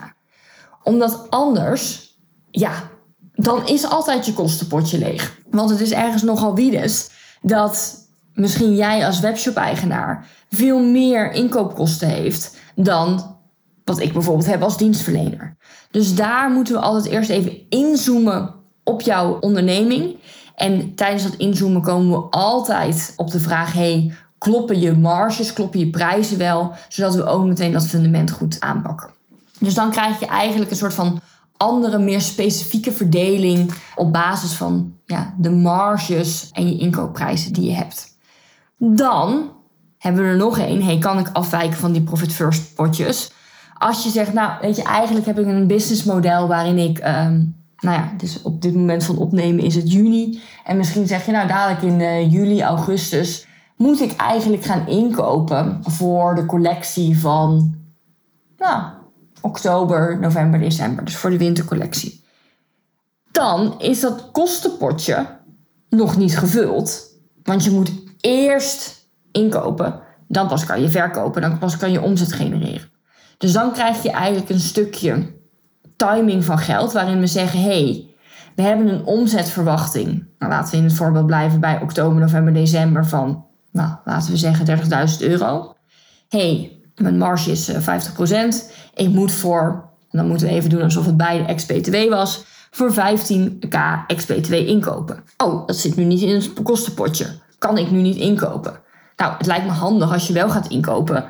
omdat 0.86 1.26
anders, 1.30 2.14
ja, 2.50 2.90
dan 3.37 3.66
is 3.66 3.88
altijd 3.88 4.26
je 4.26 4.33
kostenpotje 4.33 4.99
leeg. 4.99 5.38
Want 5.50 5.71
het 5.71 5.81
is 5.81 5.93
ergens 5.93 6.23
nogal 6.23 6.55
wiedes 6.55 7.11
dat 7.43 7.95
misschien 8.35 8.75
jij 8.75 9.07
als 9.07 9.21
webshop-eigenaar 9.21 10.26
veel 10.50 10.83
meer 10.83 11.33
inkoopkosten 11.33 12.09
heeft 12.09 12.57
dan 12.75 13.37
wat 13.85 14.00
ik 14.00 14.12
bijvoorbeeld 14.12 14.47
heb 14.47 14.62
als 14.62 14.76
dienstverlener. 14.76 15.57
Dus 15.90 16.14
daar 16.14 16.50
moeten 16.50 16.75
we 16.75 16.81
altijd 16.81 17.12
eerst 17.12 17.31
even 17.31 17.69
inzoomen 17.69 18.55
op 18.85 19.00
jouw 19.00 19.38
onderneming. 19.40 20.16
En 20.55 20.95
tijdens 20.95 21.23
dat 21.23 21.35
inzoomen 21.35 21.83
komen 21.83 22.11
we 22.11 22.26
altijd 22.31 23.12
op 23.16 23.31
de 23.31 23.40
vraag: 23.40 23.73
hey, 23.73 24.14
kloppen 24.38 24.81
je 24.81 24.93
marges, 24.93 25.52
kloppen 25.52 25.78
je 25.78 25.90
prijzen 25.90 26.38
wel, 26.38 26.73
zodat 26.88 27.14
we 27.14 27.25
ook 27.25 27.45
meteen 27.45 27.73
dat 27.73 27.87
fundament 27.87 28.31
goed 28.31 28.61
aanpakken. 28.61 29.11
Dus 29.59 29.75
dan 29.75 29.90
krijg 29.90 30.21
je 30.21 30.26
eigenlijk 30.26 30.71
een 30.71 30.76
soort 30.76 30.95
van 30.95 31.21
andere, 31.56 31.98
meer 31.98 32.20
specifieke 32.20 32.92
verdeling 32.92 33.72
op 33.94 34.12
basis 34.12 34.52
van 34.52 34.92
ja, 35.04 35.34
de 35.38 35.50
marges 35.50 36.50
en 36.52 36.68
je 36.68 36.78
inkoopprijzen 36.78 37.52
die 37.52 37.64
je 37.64 37.75
hebt. 37.75 38.16
Dan 38.78 39.50
hebben 39.98 40.22
we 40.22 40.28
er 40.28 40.36
nog 40.36 40.58
één. 40.58 40.82
Hey, 40.82 40.98
kan 40.98 41.18
ik 41.18 41.28
afwijken 41.32 41.78
van 41.78 41.92
die 41.92 42.02
profit 42.02 42.32
first 42.32 42.75
potjes? 42.75 43.32
Als 43.78 44.04
je 44.04 44.10
zegt, 44.10 44.32
nou 44.32 44.52
weet 44.60 44.76
je, 44.76 44.82
eigenlijk 44.82 45.26
heb 45.26 45.38
ik 45.38 45.46
een 45.46 45.66
businessmodel 45.66 46.48
waarin 46.48 46.78
ik, 46.78 46.98
um, 46.98 47.56
nou 47.78 47.96
ja, 47.96 48.12
dus 48.16 48.42
op 48.42 48.62
dit 48.62 48.75
moment 48.75 49.04
van 49.04 49.18
opnemen 49.18 49.64
is 49.64 49.75
het 49.75 49.92
juni. 49.92 50.40
En 50.64 50.76
misschien 50.76 51.06
zeg 51.06 51.26
je, 51.26 51.32
nou 51.32 51.48
dadelijk 51.48 51.82
in 51.82 52.00
uh, 52.00 52.32
juli, 52.32 52.62
augustus 52.62 53.46
moet 53.76 54.00
ik 54.00 54.16
eigenlijk 54.16 54.64
gaan 54.64 54.86
inkopen 54.86 55.80
voor 55.82 56.34
de 56.34 56.46
collectie 56.46 57.18
van, 57.18 57.75
nou, 58.58 58.82
oktober, 59.40 60.19
november, 60.21 60.61
december. 60.61 61.05
Dus 61.05 61.16
voor 61.16 61.31
de 61.31 61.38
wintercollectie. 61.38 62.25
Dan 63.31 63.75
is 63.81 64.00
dat 64.00 64.31
kostenpotje 64.33 65.26
nog 65.88 66.16
niet 66.16 66.38
gevuld. 66.38 67.14
Want 67.43 67.64
je 67.64 67.71
moet 67.71 67.93
eerst 68.21 69.09
inkopen. 69.33 70.00
Dan 70.28 70.49
pas 70.49 70.64
kan 70.66 70.81
je 70.81 70.88
verkopen. 70.88 71.43
Dan 71.43 71.59
pas 71.59 71.76
kan 71.76 71.93
je 71.93 72.02
omzet 72.02 72.33
genereren. 72.33 72.90
Dus 73.38 73.52
dan 73.52 73.73
krijg 73.73 74.02
je 74.02 74.11
eigenlijk 74.11 74.50
een 74.50 74.61
stukje 74.61 75.35
timing 75.97 76.45
van 76.45 76.59
geld. 76.59 76.93
Waarin 76.93 77.21
we 77.21 77.26
zeggen, 77.26 77.61
hey, 77.61 78.11
we 78.55 78.62
hebben 78.62 78.88
een 78.88 79.05
omzetverwachting. 79.05 80.26
Nou, 80.38 80.52
laten 80.52 80.71
we 80.71 80.76
in 80.76 80.85
het 80.85 80.93
voorbeeld 80.93 81.26
blijven 81.26 81.61
bij 81.61 81.81
oktober, 81.81 82.21
november, 82.21 82.55
december 82.55 83.07
van, 83.07 83.47
nou, 83.73 83.90
laten 84.05 84.31
we 84.31 84.37
zeggen 84.37 84.66
30.000 84.66 85.19
euro. 85.19 85.75
hey, 86.28 86.75
mijn 86.96 87.18
marge 87.18 87.50
is 87.50 87.70
50%. 87.70 88.70
Eh, 88.94 89.06
Ik 89.06 89.12
moet 89.12 89.32
voor, 89.32 89.84
dan 90.10 90.28
moeten 90.28 90.46
we 90.46 90.52
even 90.52 90.70
doen 90.70 90.82
alsof 90.82 91.06
het 91.06 91.16
bij 91.16 91.44
ex-BTW 91.46 92.08
was, 92.08 92.44
voor 92.70 92.92
15k 92.92 94.04
ex-BTW 94.06 94.52
inkopen. 94.52 95.22
Oh, 95.36 95.66
dat 95.66 95.76
zit 95.76 95.96
nu 95.96 96.04
niet 96.04 96.20
in 96.20 96.34
het 96.34 96.52
kostenpotje. 96.62 97.26
Kan 97.58 97.78
ik 97.78 97.90
nu 97.90 98.02
niet 98.02 98.16
inkopen? 98.16 98.78
Nou, 99.16 99.34
het 99.38 99.46
lijkt 99.46 99.64
me 99.64 99.70
handig 99.70 100.12
als 100.12 100.26
je 100.26 100.32
wel 100.32 100.50
gaat 100.50 100.68
inkopen. 100.68 101.24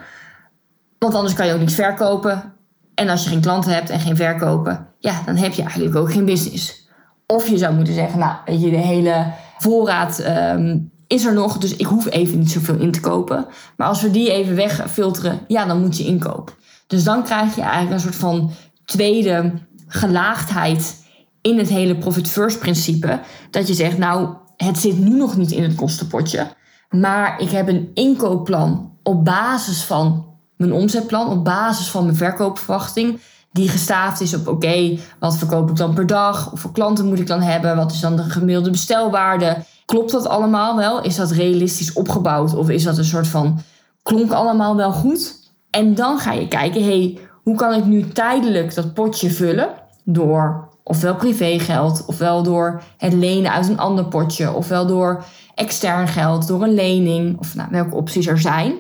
Want 0.99 1.15
anders 1.15 1.35
kan 1.35 1.47
je 1.47 1.53
ook 1.53 1.61
niets 1.61 1.75
verkopen. 1.75 2.53
En 2.95 3.09
als 3.09 3.25
je 3.25 3.31
geen 3.31 3.41
klanten 3.41 3.73
hebt 3.73 3.91
en 3.91 4.01
geen 4.01 4.17
verkopen, 4.17 4.87
ja, 4.99 5.23
dan 5.27 5.37
heb 5.37 5.53
je 5.53 5.63
eigenlijk 5.63 5.97
ook 5.97 6.13
geen 6.13 6.25
business. 6.25 6.89
Of 7.27 7.49
je 7.49 7.59
zou 7.59 7.75
moeten 7.75 7.95
zeggen, 7.95 8.19
nou, 8.19 8.59
je, 8.59 8.71
de 8.71 8.77
hele 8.77 9.27
voorraad 9.59 10.19
ehm, 10.19 10.79
is 11.07 11.25
er 11.25 11.35
nog, 11.35 11.59
dus 11.59 11.77
ik 11.77 11.87
hoef 11.87 12.11
even 12.11 12.39
niet 12.39 12.51
zoveel 12.51 12.79
in 12.79 12.93
te 12.93 13.01
kopen. 13.01 13.47
Maar 13.77 13.89
als 13.89 14.03
we 14.03 14.11
die 14.11 14.33
even 14.33 14.55
wegfilteren, 14.55 15.41
ja, 15.49 15.65
dan 15.65 15.81
moet 15.81 15.97
je 15.97 16.05
inkopen. 16.05 16.55
Dus 16.87 17.05
dan 17.05 17.23
krijg 17.23 17.55
je 17.55 17.63
eigenlijk 17.63 17.93
een 17.93 18.01
soort 18.01 18.15
van 18.15 18.51
tweede 18.85 19.53
gelaagdheid 19.87 21.05
in 21.41 21.59
het 21.59 21.69
hele 21.69 21.97
profit 21.97 22.29
first 22.29 22.59
principe. 22.59 23.21
Dat 23.51 23.69
je 23.69 23.75
zegt, 23.75 23.99
nou, 23.99 24.29
het 24.57 24.79
zit 24.79 24.99
nu 24.99 25.17
nog 25.17 25.37
niet 25.37 25.51
in 25.51 25.63
het 25.63 25.75
kostenpotje. 25.75 26.47
Maar 26.91 27.41
ik 27.41 27.51
heb 27.51 27.69
een 27.69 27.91
inkoopplan 27.95 28.93
op 29.03 29.25
basis 29.25 29.83
van 29.83 30.27
mijn 30.57 30.73
omzetplan, 30.73 31.29
op 31.29 31.45
basis 31.45 31.89
van 31.89 32.05
mijn 32.05 32.17
verkoopverwachting. 32.17 33.21
Die 33.53 33.69
gestaafd 33.69 34.21
is 34.21 34.35
op 34.35 34.49
oké, 34.49 34.99
wat 35.19 35.39
verkoop 35.39 35.71
ik 35.71 35.77
dan 35.77 35.95
per 35.95 36.07
dag? 36.07 36.51
Hoeveel 36.51 36.71
klanten 36.71 37.07
moet 37.07 37.19
ik 37.19 37.27
dan 37.27 37.41
hebben? 37.41 37.77
Wat 37.77 37.93
is 37.93 38.01
dan 38.01 38.17
de 38.17 38.23
gemiddelde 38.23 38.71
bestelwaarde? 38.71 39.65
Klopt 39.87 40.11
dat 40.11 40.27
allemaal 40.27 40.77
wel? 40.77 41.03
Is 41.03 41.17
dat 41.17 41.31
realistisch 41.31 41.93
opgebouwd? 41.93 42.55
Of 42.55 42.69
is 42.69 42.83
dat 42.83 42.99
een 42.99 43.05
soort 43.05 43.29
van 43.29 43.59
klonk 44.03 44.33
allemaal 44.33 44.77
wel 44.77 44.93
goed? 44.93 45.35
En 45.71 45.95
dan 45.95 46.19
ga 46.19 46.33
je 46.33 46.49
kijken, 46.49 46.85
hey, 46.85 47.19
hoe 47.43 47.57
kan 47.57 47.75
ik 47.75 47.85
nu 47.85 48.09
tijdelijk 48.09 48.75
dat 48.75 48.95
potje 48.95 49.31
vullen? 49.31 49.69
Door 50.05 50.69
ofwel 50.83 51.17
privégeld, 51.17 52.05
ofwel 52.07 52.43
door 52.43 52.83
het 52.97 53.13
lenen 53.13 53.53
uit 53.53 53.69
een 53.69 53.79
ander 53.79 54.05
potje, 54.05 54.53
ofwel 54.53 54.87
door 54.87 55.25
extern 55.55 56.09
geld, 56.09 56.47
door 56.47 56.63
een 56.63 56.75
lening, 56.75 57.39
of 57.39 57.55
nou, 57.55 57.69
welke 57.71 57.95
opties 57.95 58.27
er 58.27 58.39
zijn. 58.39 58.75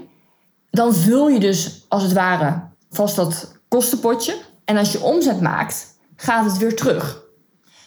Dan 0.70 0.94
vul 0.94 1.28
je 1.28 1.38
dus 1.40 1.84
als 1.88 2.02
het 2.02 2.12
ware 2.12 2.60
vast 2.90 3.16
dat 3.16 3.58
kostenpotje. 3.68 4.36
En 4.64 4.76
als 4.76 4.92
je 4.92 5.02
omzet 5.02 5.40
maakt, 5.40 5.86
gaat 6.16 6.44
het 6.44 6.58
weer 6.58 6.76
terug. 6.76 7.22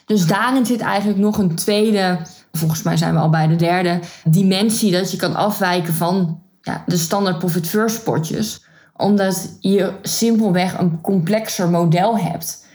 Dus 0.06 0.28
daarin 0.28 0.66
zit 0.66 0.82
eigenlijk 0.82 1.20
nog 1.20 1.38
een 1.38 1.56
tweede, 1.56 2.20
volgens 2.52 2.84
mij 2.84 2.98
zijn 2.98 3.14
we 3.14 3.20
al 3.20 3.30
bij 3.30 3.48
de 3.48 3.56
derde, 3.56 4.00
dimensie 4.24 4.92
dat 4.92 5.12
je 5.12 5.18
kan 5.18 5.36
afwijken 5.36 5.94
van 5.94 6.42
ja, 6.62 6.84
de 6.86 6.98
standaard 6.98 7.40
profit 7.40 7.68
first 7.68 8.04
potjes. 8.04 8.68
Omdat 8.96 9.58
je 9.60 9.94
simpelweg 10.02 10.78
een 10.78 11.02
complexer 11.02 11.70
model 11.70 12.18
hebt. 12.18 12.68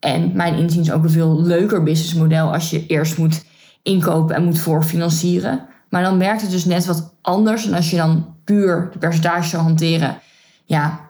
En 0.00 0.30
mijn 0.34 0.54
inziens 0.54 0.92
ook 0.92 1.04
een 1.04 1.10
veel 1.10 1.42
leuker 1.42 1.82
businessmodel 1.82 2.52
als 2.52 2.70
je 2.70 2.86
eerst 2.86 3.18
moet 3.18 3.44
inkopen 3.82 4.34
en 4.34 4.44
moet 4.44 4.58
voorfinancieren. 4.58 5.66
Maar 5.88 6.02
dan 6.02 6.18
werkt 6.18 6.42
het 6.42 6.50
dus 6.50 6.64
net 6.64 6.86
wat 6.86 7.14
anders. 7.22 7.66
En 7.66 7.74
als 7.74 7.90
je 7.90 7.96
dan 7.96 8.34
puur 8.44 8.88
de 8.92 8.98
percentage 8.98 9.48
zou 9.48 9.62
hanteren, 9.62 10.18
ja, 10.64 11.00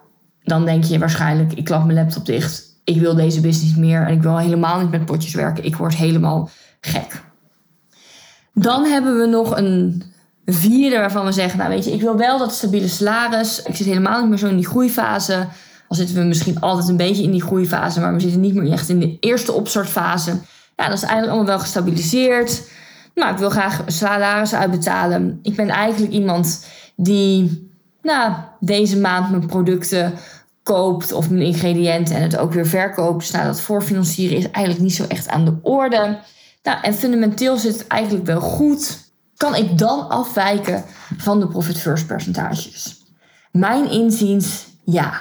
dan 0.42 0.64
denk 0.64 0.84
je 0.84 0.98
waarschijnlijk: 0.98 1.52
ik 1.52 1.64
klap 1.64 1.84
mijn 1.84 1.98
laptop 1.98 2.26
dicht. 2.26 2.64
Ik 2.84 3.00
wil 3.00 3.14
deze 3.14 3.40
business 3.40 3.74
niet 3.74 3.84
meer 3.84 4.06
en 4.06 4.12
ik 4.12 4.22
wil 4.22 4.38
helemaal 4.38 4.80
niet 4.80 4.90
met 4.90 5.04
potjes 5.04 5.34
werken. 5.34 5.64
Ik 5.64 5.76
word 5.76 5.94
helemaal 5.94 6.50
gek. 6.80 7.22
Dan 8.58 8.84
hebben 8.84 9.18
we 9.18 9.26
nog 9.26 9.56
een 9.56 10.02
vierde 10.44 10.98
waarvan 10.98 11.24
we 11.24 11.32
zeggen: 11.32 11.58
Nou, 11.58 11.70
weet 11.70 11.84
je, 11.84 11.92
ik 11.92 12.00
wil 12.00 12.16
wel 12.16 12.38
dat 12.38 12.54
stabiele 12.54 12.88
salaris. 12.88 13.62
Ik 13.62 13.76
zit 13.76 13.86
helemaal 13.86 14.20
niet 14.20 14.28
meer 14.28 14.38
zo 14.38 14.46
in 14.46 14.56
die 14.56 14.66
groeifase. 14.66 15.46
Al 15.88 15.96
zitten 15.96 16.16
we 16.16 16.22
misschien 16.22 16.60
altijd 16.60 16.88
een 16.88 16.96
beetje 16.96 17.22
in 17.22 17.30
die 17.30 17.42
groeifase, 17.42 18.00
maar 18.00 18.14
we 18.14 18.20
zitten 18.20 18.40
niet 18.40 18.54
meer 18.54 18.72
echt 18.72 18.88
in 18.88 19.00
de 19.00 19.16
eerste 19.20 19.52
opstartfase. 19.52 20.30
Ja, 20.76 20.88
dat 20.88 20.96
is 20.96 21.02
eigenlijk 21.02 21.32
allemaal 21.32 21.46
wel 21.46 21.58
gestabiliseerd. 21.58 22.62
Nou, 23.14 23.32
ik 23.32 23.38
wil 23.38 23.50
graag 23.50 23.82
salarissen 23.86 24.58
uitbetalen. 24.58 25.38
Ik 25.42 25.56
ben 25.56 25.68
eigenlijk 25.68 26.12
iemand 26.12 26.66
die 26.96 27.70
nou, 28.02 28.32
deze 28.60 28.98
maand 28.98 29.30
mijn 29.30 29.46
producten 29.46 30.12
koopt 30.62 31.12
of 31.12 31.30
mijn 31.30 31.42
ingrediënten 31.42 32.16
en 32.16 32.22
het 32.22 32.36
ook 32.36 32.52
weer 32.52 32.66
verkoopt. 32.66 33.20
Dus 33.20 33.30
nou, 33.30 33.46
dat 33.46 33.60
voorfinancieren 33.60 34.36
is 34.36 34.50
eigenlijk 34.50 34.84
niet 34.84 34.94
zo 34.94 35.04
echt 35.08 35.28
aan 35.28 35.44
de 35.44 35.54
orde. 35.62 36.18
Nou, 36.66 36.78
en 36.82 36.94
fundamenteel 36.94 37.56
zit 37.56 37.78
het 37.78 37.86
eigenlijk 37.86 38.26
wel 38.26 38.40
goed. 38.40 38.98
Kan 39.36 39.54
ik 39.54 39.78
dan 39.78 40.08
afwijken 40.08 40.84
van 41.16 41.40
de 41.40 41.48
profit 41.48 41.78
first 41.78 42.06
percentages? 42.06 43.02
Mijn 43.52 43.90
inziens 43.90 44.66
ja. 44.84 45.20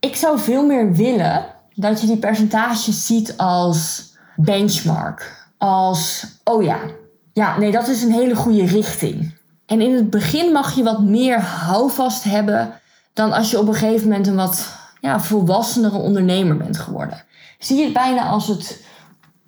Ik 0.00 0.16
zou 0.16 0.38
veel 0.38 0.66
meer 0.66 0.92
willen 0.92 1.46
dat 1.74 2.00
je 2.00 2.06
die 2.06 2.16
percentages 2.16 3.06
ziet 3.06 3.36
als 3.36 4.12
benchmark. 4.36 5.46
Als, 5.58 6.26
oh 6.44 6.62
ja, 6.62 6.78
ja, 7.32 7.58
nee, 7.58 7.72
dat 7.72 7.88
is 7.88 8.02
een 8.02 8.12
hele 8.12 8.36
goede 8.36 8.64
richting. 8.64 9.34
En 9.66 9.80
in 9.80 9.94
het 9.94 10.10
begin 10.10 10.52
mag 10.52 10.74
je 10.74 10.82
wat 10.82 11.02
meer 11.02 11.40
houvast 11.40 12.24
hebben 12.24 12.80
dan 13.12 13.32
als 13.32 13.50
je 13.50 13.58
op 13.58 13.68
een 13.68 13.74
gegeven 13.74 14.08
moment 14.08 14.26
een 14.26 14.36
wat 14.36 14.66
ja, 15.00 15.20
volwassenere 15.20 15.96
ondernemer 15.96 16.56
bent 16.56 16.78
geworden. 16.78 17.24
Zie 17.58 17.76
je 17.76 17.84
het 17.84 17.92
bijna 17.92 18.22
als 18.22 18.46
het 18.46 18.86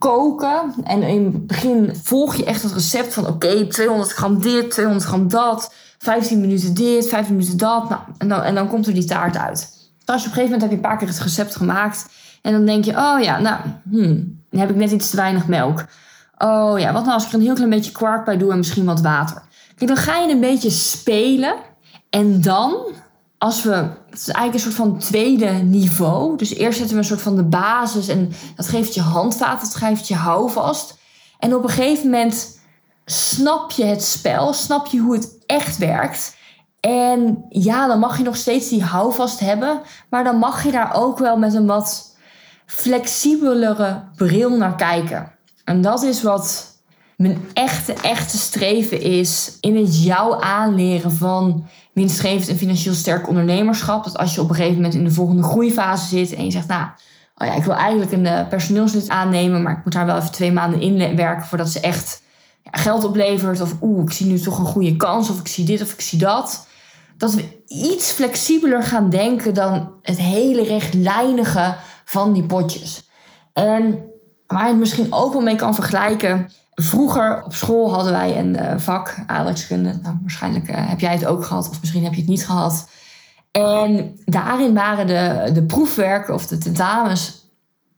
koken. 0.01 0.75
En 0.85 1.03
in 1.03 1.25
het 1.25 1.47
begin 1.47 1.97
volg 2.03 2.35
je 2.35 2.45
echt 2.45 2.63
het 2.63 2.73
recept 2.73 3.15
van 3.15 3.27
oké, 3.27 3.67
200 3.67 4.13
gram 4.13 4.41
dit, 4.43 4.71
200 4.71 5.07
gram 5.07 5.29
dat. 5.29 5.73
15 5.99 6.41
minuten 6.41 6.75
dit, 6.75 7.09
15 7.09 7.37
minuten 7.37 7.59
dat. 7.59 7.89
Nou, 7.89 8.01
en, 8.19 8.29
dan, 8.29 8.43
en 8.43 8.55
dan 8.55 8.69
komt 8.69 8.87
er 8.87 8.95
die 8.95 9.05
taart 9.05 9.37
uit. 9.37 9.79
Als 10.05 10.23
je 10.23 10.29
op 10.29 10.37
een 10.37 10.43
gegeven 10.43 10.43
moment 10.43 10.61
heb 10.61 10.71
je 10.71 10.77
een 10.77 10.83
paar 10.83 10.97
keer 10.97 11.09
het 11.09 11.19
recept 11.19 11.57
gemaakt. 11.57 12.09
En 12.43 12.53
dan 12.53 12.65
denk 12.65 12.85
je, 12.85 12.97
oh 12.97 13.21
ja, 13.21 13.39
nou, 13.39 13.61
hmm, 13.91 14.43
dan 14.51 14.61
heb 14.61 14.71
ik 14.71 14.77
net 14.77 14.91
iets 14.91 15.11
te 15.11 15.17
weinig 15.17 15.47
melk. 15.47 15.85
Oh 16.39 16.79
ja, 16.79 16.93
wat 16.93 17.03
nou 17.03 17.15
als 17.15 17.25
ik 17.25 17.29
er 17.29 17.35
een 17.35 17.45
heel 17.45 17.55
klein 17.55 17.71
beetje 17.71 17.93
kwark 17.93 18.25
bij 18.25 18.37
doe 18.37 18.51
en 18.51 18.57
misschien 18.57 18.85
wat 18.85 19.01
water. 19.01 19.43
Kijk, 19.77 19.91
dan 19.91 20.01
ga 20.01 20.19
je 20.19 20.33
een 20.33 20.41
beetje 20.41 20.71
spelen. 20.71 21.55
En 22.11 22.41
dan, 22.41 22.77
als 23.41 23.63
we, 23.63 23.71
het 24.11 24.19
is 24.19 24.29
eigenlijk 24.29 24.55
een 24.55 24.73
soort 24.73 24.89
van 24.89 24.99
tweede 24.99 25.51
niveau. 25.51 26.37
Dus 26.37 26.55
eerst 26.55 26.79
zetten 26.79 26.97
we 26.97 27.03
een 27.03 27.09
soort 27.09 27.23
van 27.23 27.37
de 27.37 27.45
basis 27.45 28.09
en 28.09 28.33
dat 28.57 28.69
geeft 28.69 28.95
je 28.95 29.01
handvaten, 29.01 29.69
dat 29.69 29.77
geeft 29.77 30.09
je 30.09 30.15
houvast. 30.15 30.99
En 31.39 31.55
op 31.55 31.63
een 31.63 31.69
gegeven 31.69 32.05
moment 32.05 32.61
snap 33.05 33.71
je 33.71 33.85
het 33.85 34.05
spel, 34.05 34.53
snap 34.53 34.87
je 34.87 34.99
hoe 34.99 35.15
het 35.15 35.39
echt 35.47 35.79
werkt. 35.79 36.37
En 36.81 37.45
ja, 37.49 37.87
dan 37.87 37.99
mag 37.99 38.19
je 38.19 38.25
nog 38.25 38.37
steeds 38.37 38.69
die 38.69 38.83
houvast 38.83 39.41
hebben, 39.41 39.81
maar 40.11 40.25
dan 40.25 40.37
mag 40.37 40.65
je 40.65 40.71
daar 40.71 40.95
ook 40.95 41.19
wel 41.19 41.37
met 41.37 41.55
een 41.55 41.67
wat 41.67 42.17
flexibelere 42.67 44.03
bril 44.17 44.57
naar 44.57 44.77
kijken. 44.77 45.33
En 45.65 45.81
dat 45.81 46.03
is 46.03 46.23
wat 46.23 46.77
mijn 47.17 47.49
echte, 47.53 47.93
echte 47.93 48.39
streven 48.39 49.01
is 49.01 49.57
in 49.61 49.77
het 49.77 50.03
jou 50.03 50.43
aanleren 50.43 51.13
van 51.13 51.69
winstgevend 52.01 52.49
en 52.49 52.57
financieel 52.57 52.95
sterk 52.95 53.29
ondernemerschap. 53.29 54.05
Dat 54.05 54.17
als 54.17 54.35
je 54.35 54.41
op 54.41 54.49
een 54.49 54.55
gegeven 54.55 54.77
moment 54.77 54.95
in 54.95 55.05
de 55.05 55.11
volgende 55.11 55.43
groeifase 55.43 56.07
zit 56.07 56.33
en 56.33 56.45
je 56.45 56.51
zegt, 56.51 56.67
nou, 56.67 56.87
oh 57.37 57.47
ja, 57.47 57.55
ik 57.55 57.65
wil 57.65 57.75
eigenlijk 57.75 58.13
een 58.13 58.25
uh, 58.25 58.49
personeelslid 58.49 59.09
aannemen, 59.09 59.63
maar 59.63 59.79
ik 59.79 59.85
moet 59.85 59.93
daar 59.93 60.07
wel 60.07 60.17
even 60.17 60.33
twee 60.33 60.53
maanden 60.53 60.81
in 60.81 61.17
werken 61.17 61.47
voordat 61.47 61.69
ze 61.69 61.81
echt 61.81 62.23
ja, 62.63 62.71
geld 62.71 63.05
oplevert. 63.05 63.61
Of 63.61 63.75
oeh, 63.81 64.03
ik 64.03 64.13
zie 64.13 64.27
nu 64.27 64.39
toch 64.39 64.59
een 64.59 64.65
goede 64.65 64.97
kans, 64.97 65.31
of 65.31 65.41
ik 65.41 65.49
zie 65.49 65.65
dit 65.65 65.83
of 65.83 65.93
ik 65.93 66.01
zie 66.01 66.19
dat. 66.19 66.67
Dat 67.17 67.35
we 67.35 67.63
iets 67.67 68.11
flexibeler 68.11 68.83
gaan 68.83 69.11
denken 69.11 69.55
dan 69.55 69.93
het 70.03 70.19
hele 70.19 70.63
rechtlijnige 70.63 71.77
van 72.05 72.33
die 72.33 72.47
potjes. 72.47 73.09
En 73.53 74.05
waar 74.47 74.63
je 74.63 74.69
het 74.69 74.79
misschien 74.79 75.13
ook 75.13 75.33
wel 75.33 75.43
mee 75.43 75.57
kan 75.57 75.75
vergelijken. 75.75 76.51
Vroeger 76.75 77.43
op 77.45 77.55
school 77.55 77.93
hadden 77.93 78.13
wij 78.13 78.39
een 78.39 78.57
uh, 78.57 78.73
vak, 78.77 79.15
aardrijkskunde. 79.27 79.99
Nou, 80.03 80.17
waarschijnlijk 80.21 80.71
uh, 80.71 80.77
heb 80.77 81.01
jij 81.01 81.13
het 81.13 81.27
ook 81.27 81.45
gehad, 81.45 81.69
of 81.69 81.81
misschien 81.81 82.05
heb 82.05 82.13
je 82.13 82.21
het 82.21 82.29
niet 82.29 82.47
gehad. 82.47 82.89
En 83.51 84.19
daarin 84.25 84.75
waren 84.75 85.07
de, 85.07 85.51
de 85.53 85.63
proefwerken 85.63 86.35
of 86.35 86.47
de 86.47 86.59
tentamens, 86.59 87.49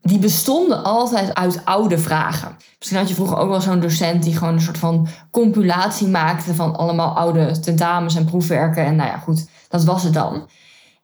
die 0.01 0.19
bestonden 0.19 0.83
altijd 0.83 1.33
uit 1.33 1.65
oude 1.65 1.97
vragen. 1.97 2.55
Misschien 2.77 2.99
had 2.99 3.09
je 3.09 3.15
vroeger 3.15 3.37
ook 3.37 3.49
wel 3.49 3.61
zo'n 3.61 3.79
docent 3.79 4.23
die 4.23 4.37
gewoon 4.37 4.53
een 4.53 4.61
soort 4.61 4.77
van 4.77 5.07
compilatie 5.31 6.07
maakte 6.07 6.55
van 6.55 6.75
allemaal 6.75 7.17
oude 7.17 7.59
tentamens 7.59 8.15
en 8.15 8.25
proefwerken. 8.25 8.85
En 8.85 8.95
nou 8.95 9.09
ja, 9.09 9.17
goed, 9.17 9.47
dat 9.69 9.83
was 9.83 10.03
het 10.03 10.13
dan 10.13 10.47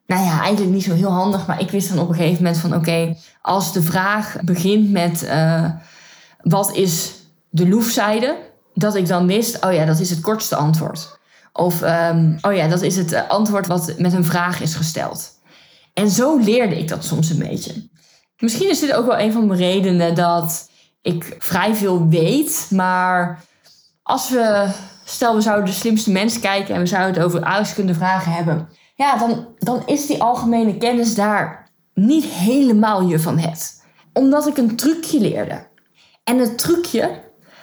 nou 0.09 0.23
ja, 0.23 0.41
eigenlijk 0.41 0.73
niet 0.73 0.83
zo 0.83 0.93
heel 0.93 1.11
handig. 1.11 1.47
Maar 1.47 1.61
ik 1.61 1.71
wist 1.71 1.89
dan 1.89 1.99
op 1.99 2.09
een 2.09 2.15
gegeven 2.15 2.43
moment 2.43 2.61
van 2.61 2.75
oké, 2.75 3.15
als 3.41 3.73
de 3.73 3.81
vraag 3.81 4.35
begint 4.41 4.91
met 4.91 5.23
uh, 5.23 5.65
wat 6.41 6.75
is 6.75 7.13
de 7.49 7.67
loefzijde? 7.67 8.37
Dat 8.73 8.95
ik 8.95 9.07
dan 9.07 9.27
wist, 9.27 9.65
oh 9.65 9.73
ja, 9.73 9.85
dat 9.85 9.99
is 9.99 10.09
het 10.09 10.19
kortste 10.19 10.55
antwoord. 10.55 11.19
Of 11.53 11.81
um, 11.81 12.37
oh 12.41 12.53
ja, 12.53 12.67
dat 12.67 12.81
is 12.81 12.95
het 12.95 13.11
eh, 13.11 13.29
antwoord 13.29 13.67
wat 13.67 13.93
met 13.97 14.13
een 14.13 14.25
vraag 14.25 14.61
is 14.61 14.75
gesteld. 14.75 15.37
En 15.93 16.09
zo 16.09 16.37
leerde 16.37 16.77
ik 16.77 16.87
dat 16.87 17.05
soms 17.05 17.29
een 17.29 17.39
beetje. 17.39 17.89
Misschien 18.37 18.69
is 18.69 18.79
dit 18.79 18.93
ook 18.93 19.05
wel 19.05 19.19
een 19.19 19.31
van 19.31 19.47
de 19.47 19.55
redenen 19.55 20.15
dat 20.15 20.69
ik 21.01 21.35
vrij 21.39 21.75
veel 21.75 22.07
weet. 22.07 22.67
Maar 22.69 23.43
als 24.03 24.29
we, 24.29 24.69
stel 25.05 25.35
we 25.35 25.41
zouden 25.41 25.65
de 25.65 25.71
slimste 25.71 26.11
mensen 26.11 26.41
kijken 26.41 26.75
en 26.75 26.81
we 26.81 26.87
zouden 26.87 27.13
het 27.13 27.23
over 27.23 27.43
aardrijkskunde 27.43 27.93
vragen 27.93 28.31
hebben. 28.31 28.69
Ja, 28.95 29.17
dan, 29.17 29.47
dan 29.57 29.83
is 29.85 30.05
die 30.05 30.21
algemene 30.21 30.77
kennis 30.77 31.15
daar 31.15 31.71
niet 31.93 32.23
helemaal 32.23 33.01
je 33.01 33.19
van 33.19 33.37
het. 33.37 33.83
Omdat 34.13 34.47
ik 34.47 34.57
een 34.57 34.75
trucje 34.75 35.19
leerde. 35.19 35.67
En 36.23 36.37
het 36.37 36.57
trucje, 36.57 37.21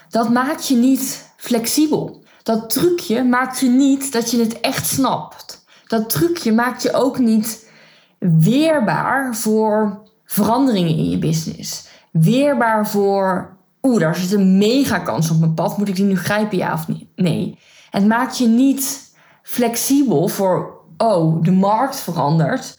dat 0.09 0.31
maakt 0.31 0.69
je 0.69 0.77
niet 0.77 1.33
flexibel. 1.37 2.25
Dat 2.43 2.71
trucje 2.71 3.25
maakt 3.25 3.61
je 3.61 3.69
niet 3.69 4.13
dat 4.13 4.31
je 4.31 4.39
het 4.39 4.61
echt 4.61 4.87
snapt. 4.87 5.65
Dat 5.87 6.11
trucje 6.11 6.53
maakt 6.53 6.83
je 6.83 6.93
ook 6.93 7.19
niet 7.19 7.71
weerbaar 8.19 9.37
voor 9.37 10.03
veranderingen 10.25 10.97
in 10.97 11.11
je 11.11 11.19
business. 11.19 11.89
Weerbaar 12.11 12.89
voor, 12.89 13.57
oeh, 13.83 14.01
daar 14.01 14.17
zit 14.17 14.33
een 14.33 14.59
mega 14.59 14.99
kans 14.99 15.31
op 15.31 15.39
mijn 15.39 15.55
pad. 15.55 15.79
Moet 15.79 15.89
ik 15.89 15.97
die 15.97 16.05
nu 16.05 16.17
grijpen, 16.17 16.59
ja 16.59 16.73
of? 16.73 16.87
Nee. 17.15 17.59
Het 17.91 18.07
maakt 18.07 18.39
je 18.39 18.47
niet 18.47 19.13
flexibel 19.43 20.29
voor, 20.29 20.81
oh, 20.97 21.43
de 21.43 21.53
markt 21.53 21.97
verandert. 21.97 22.79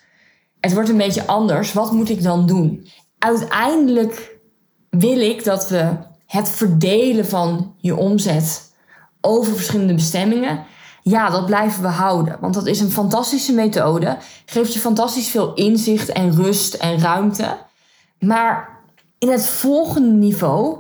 Het 0.60 0.74
wordt 0.74 0.90
een 0.90 0.98
beetje 0.98 1.28
anders. 1.28 1.74
Wat 1.74 1.92
moet 1.92 2.10
ik 2.10 2.24
dan 2.24 2.46
doen? 2.46 2.88
Uiteindelijk 3.18 4.38
wil 4.90 5.20
ik 5.20 5.44
dat 5.44 5.70
we 5.70 5.94
het 6.28 6.50
verdelen 6.50 7.26
van 7.26 7.74
je 7.78 7.96
omzet 7.96 8.72
over 9.22 9.56
verschillende 9.56 9.94
bestemmingen, 9.94 10.66
ja, 11.04 11.30
dat 11.30 11.46
blijven 11.46 11.82
we 11.82 11.88
houden. 11.88 12.38
Want 12.40 12.54
dat 12.54 12.66
is 12.66 12.80
een 12.80 12.92
fantastische 12.92 13.54
methode. 13.54 14.18
Geeft 14.46 14.74
je 14.74 14.80
fantastisch 14.80 15.28
veel 15.28 15.54
inzicht 15.54 16.12
en 16.12 16.36
rust 16.36 16.74
en 16.74 17.00
ruimte. 17.00 17.58
Maar 18.20 18.70
in 19.18 19.30
het 19.30 19.48
volgende 19.48 20.12
niveau 20.12 20.78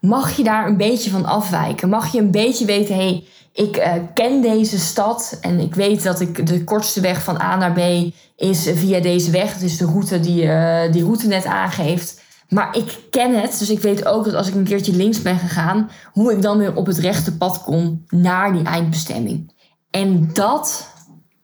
mag 0.00 0.36
je 0.36 0.44
daar 0.44 0.66
een 0.66 0.76
beetje 0.76 1.10
van 1.10 1.24
afwijken. 1.24 1.88
Mag 1.88 2.12
je 2.12 2.18
een 2.18 2.30
beetje 2.30 2.64
weten, 2.64 2.94
hé, 2.94 3.00
hey, 3.00 3.24
ik 3.52 3.76
uh, 3.76 3.92
ken 4.14 4.40
deze 4.40 4.78
stad 4.78 5.38
en 5.40 5.60
ik 5.60 5.74
weet 5.74 6.02
dat 6.02 6.20
ik 6.20 6.46
de 6.46 6.64
kortste 6.64 7.00
weg 7.00 7.22
van 7.22 7.40
A 7.40 7.56
naar 7.56 7.72
B 7.72 8.12
is 8.36 8.70
via 8.74 9.00
deze 9.00 9.30
weg. 9.30 9.52
Het 9.52 9.62
is 9.62 9.76
de 9.76 9.84
route 9.84 10.20
die 10.20 10.42
uh, 10.42 10.92
die 10.92 11.02
route 11.04 11.26
net 11.26 11.44
aangeeft. 11.44 12.20
Maar 12.48 12.76
ik 12.76 12.98
ken 13.10 13.40
het, 13.40 13.58
dus 13.58 13.70
ik 13.70 13.80
weet 13.80 14.04
ook 14.06 14.24
dat 14.24 14.34
als 14.34 14.48
ik 14.48 14.54
een 14.54 14.64
keertje 14.64 14.92
links 14.92 15.22
ben 15.22 15.38
gegaan, 15.38 15.90
hoe 16.12 16.32
ik 16.32 16.42
dan 16.42 16.58
weer 16.58 16.76
op 16.76 16.86
het 16.86 16.98
rechte 16.98 17.36
pad 17.36 17.62
kom 17.62 18.04
naar 18.08 18.52
die 18.52 18.64
eindbestemming. 18.64 19.52
En 19.90 20.32
dat, 20.32 20.92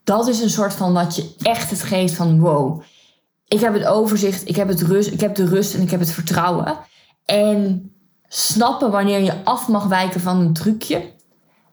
dat 0.04 0.28
is 0.28 0.40
een 0.40 0.50
soort 0.50 0.72
van 0.72 0.92
wat 0.92 1.16
je 1.16 1.34
echt 1.42 1.70
het 1.70 1.82
geeft 1.82 2.14
van 2.14 2.40
wow. 2.40 2.82
Ik 3.48 3.60
heb 3.60 3.74
het 3.74 3.84
overzicht, 3.86 4.48
ik 4.48 4.56
heb, 4.56 4.68
het 4.68 4.82
rust, 4.82 5.10
ik 5.10 5.20
heb 5.20 5.34
de 5.34 5.46
rust 5.46 5.74
en 5.74 5.82
ik 5.82 5.90
heb 5.90 6.00
het 6.00 6.10
vertrouwen. 6.10 6.78
En 7.24 7.90
snappen 8.28 8.90
wanneer 8.90 9.20
je 9.20 9.44
af 9.44 9.68
mag 9.68 9.84
wijken 9.84 10.20
van 10.20 10.40
een 10.40 10.52
trucje, 10.52 11.12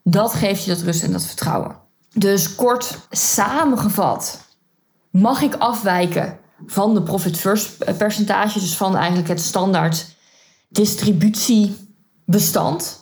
dat 0.04 0.34
geeft 0.34 0.64
je 0.64 0.74
dat 0.74 0.82
rust 0.82 1.04
en 1.04 1.12
dat 1.12 1.26
vertrouwen. 1.26 1.76
Dus 2.14 2.56
kort 2.56 2.98
samengevat, 3.10 4.40
mag 5.10 5.42
ik 5.42 5.56
afwijken 5.56 6.40
van 6.66 6.94
de 6.94 7.04
profit 7.04 7.38
first 7.38 7.98
percentage, 7.98 8.60
dus 8.60 8.76
van 8.76 8.96
eigenlijk 8.96 9.28
het 9.28 9.42
standaard 9.42 10.06
distributiebestand? 10.70 13.00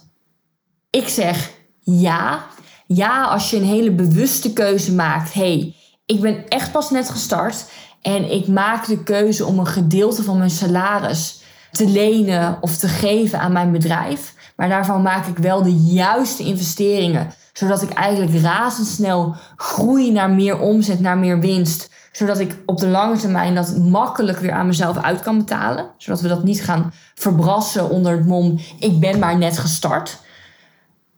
Ik 0.90 1.08
zeg 1.08 1.58
ja. 1.80 2.46
Ja, 2.88 3.24
als 3.24 3.50
je 3.50 3.58
een 3.58 3.64
hele 3.64 3.92
bewuste 3.92 4.54
keuze 4.54 4.94
maakt. 4.94 5.34
hey, 5.34 5.76
ik 6.06 6.22
ben 6.22 6.48
echt 6.48 6.72
pas 6.72 6.90
net 6.90 7.10
gestart 7.10 7.66
en 8.02 8.32
ik 8.32 8.48
maak 8.48 8.88
de 8.88 9.04
keuze 9.04 9.46
om 9.46 9.60
een 9.60 9.68
gedeelte 9.68 10.24
van 10.24 10.38
mijn 10.38 10.50
salaris 10.50 11.42
te 11.72 11.88
lenen 11.88 12.58
of 12.62 12.78
te 12.78 12.88
geven 12.88 13.40
aan 13.40 13.52
mijn 13.52 13.72
bedrijf. 13.72 14.34
Maar 14.56 14.70
daarvan 14.70 15.02
maak 15.02 15.26
ik 15.26 15.38
wel 15.38 15.64
de 15.64 15.76
juiste 15.76 16.44
investeringen, 16.44 17.34
zodat 17.54 17.82
ik 17.82 17.90
eigenlijk 17.90 18.42
razendsnel 18.42 19.36
groei 19.56 20.12
naar 20.12 20.30
meer 20.30 20.60
omzet, 20.60 21.00
naar 21.00 21.18
meer 21.18 21.40
winst 21.40 21.90
zodat 22.12 22.40
ik 22.40 22.58
op 22.66 22.78
de 22.78 22.88
lange 22.88 23.18
termijn 23.18 23.56
dat 23.56 23.78
makkelijk 23.78 24.38
weer 24.38 24.52
aan 24.52 24.68
mezelf 24.68 24.98
uit 24.98 25.22
kan 25.22 25.38
betalen. 25.38 25.90
Zodat 25.98 26.22
we 26.22 26.28
dat 26.28 26.44
niet 26.44 26.64
gaan 26.64 26.94
verbrassen 27.16 27.90
onder 27.90 28.12
het 28.12 28.26
mom, 28.26 28.60
ik 28.80 29.00
ben 29.00 29.20
maar 29.20 29.38
net 29.38 29.58
gestart. 29.58 30.20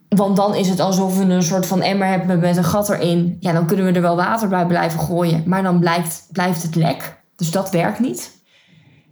Want 0.10 0.36
dan 0.36 0.56
is 0.56 0.69
het 0.69 0.80
alsof 0.80 1.17
we 1.17 1.23
een 1.23 1.43
soort 1.43 1.65
van 1.65 1.82
emmer 1.82 2.08
hebben 2.08 2.39
met 2.39 2.58
een 2.58 2.63
gat 2.63 2.89
erin. 2.89 3.38
Ja, 3.39 3.51
dan 3.51 3.65
kunnen 3.65 3.86
we 3.86 3.91
er 3.91 4.01
wel 4.01 4.15
water 4.15 4.47
bij 4.47 4.65
blijven 4.65 4.99
gooien. 4.99 5.43
Maar 5.45 5.63
dan 5.63 5.80
blijft, 5.80 6.27
blijft 6.32 6.63
het 6.63 6.75
lek. 6.75 7.19
Dus 7.36 7.51
dat 7.51 7.69
werkt 7.69 7.99
niet. 7.99 8.39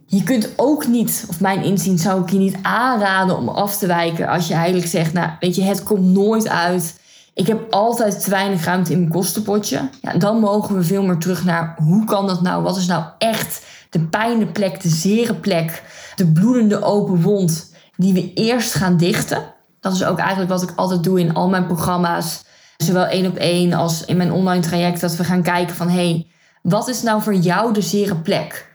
Je 0.06 0.22
kunt 0.22 0.52
ook 0.56 0.86
niet, 0.86 1.24
of 1.28 1.40
mijn 1.40 1.62
inzien 1.62 1.98
zou 1.98 2.22
ik 2.22 2.30
je 2.30 2.38
niet 2.38 2.56
aanraden 2.62 3.36
om 3.36 3.48
af 3.48 3.78
te 3.78 3.86
wijken. 3.86 4.28
Als 4.28 4.48
je 4.48 4.54
eigenlijk 4.54 4.86
zegt, 4.86 5.12
nou 5.12 5.30
weet 5.40 5.54
je, 5.54 5.62
het 5.62 5.82
komt 5.82 6.04
nooit 6.04 6.48
uit. 6.48 6.99
Ik 7.34 7.46
heb 7.46 7.72
altijd 7.72 8.24
te 8.24 8.30
weinig 8.30 8.64
ruimte 8.64 8.92
in 8.92 8.98
mijn 8.98 9.10
kostenpotje. 9.10 9.88
Ja, 10.02 10.12
dan 10.12 10.40
mogen 10.40 10.76
we 10.76 10.82
veel 10.82 11.02
meer 11.02 11.18
terug 11.18 11.44
naar 11.44 11.74
hoe 11.76 12.04
kan 12.04 12.26
dat 12.26 12.42
nou? 12.42 12.62
Wat 12.62 12.76
is 12.76 12.86
nou 12.86 13.04
echt 13.18 13.64
de 13.90 14.00
pijnenplek, 14.00 14.80
de 14.82 14.88
zere 14.88 15.34
plek, 15.34 15.82
de 16.16 16.26
bloedende 16.26 16.82
open 16.82 17.22
wond 17.22 17.74
die 17.96 18.14
we 18.14 18.32
eerst 18.32 18.74
gaan 18.74 18.96
dichten? 18.96 19.54
Dat 19.80 19.92
is 19.92 20.04
ook 20.04 20.18
eigenlijk 20.18 20.50
wat 20.50 20.62
ik 20.62 20.72
altijd 20.76 21.04
doe 21.04 21.20
in 21.20 21.34
al 21.34 21.48
mijn 21.48 21.66
programma's. 21.66 22.44
Zowel 22.76 23.06
één 23.06 23.26
op 23.26 23.36
één 23.36 23.72
als 23.72 24.04
in 24.04 24.16
mijn 24.16 24.32
online 24.32 24.62
traject. 24.62 25.00
Dat 25.00 25.16
we 25.16 25.24
gaan 25.24 25.42
kijken 25.42 25.76
van 25.76 25.88
hé, 25.88 25.94
hey, 26.10 26.26
wat 26.62 26.88
is 26.88 27.02
nou 27.02 27.22
voor 27.22 27.34
jou 27.34 27.72
de 27.72 27.82
zere 27.82 28.16
plek? 28.16 28.68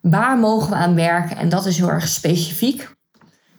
Waar 0.00 0.38
mogen 0.38 0.70
we 0.70 0.76
aan 0.76 0.94
werken? 0.94 1.36
En 1.36 1.48
dat 1.48 1.66
is 1.66 1.76
heel 1.76 1.90
erg 1.90 2.08
specifiek. 2.08 2.96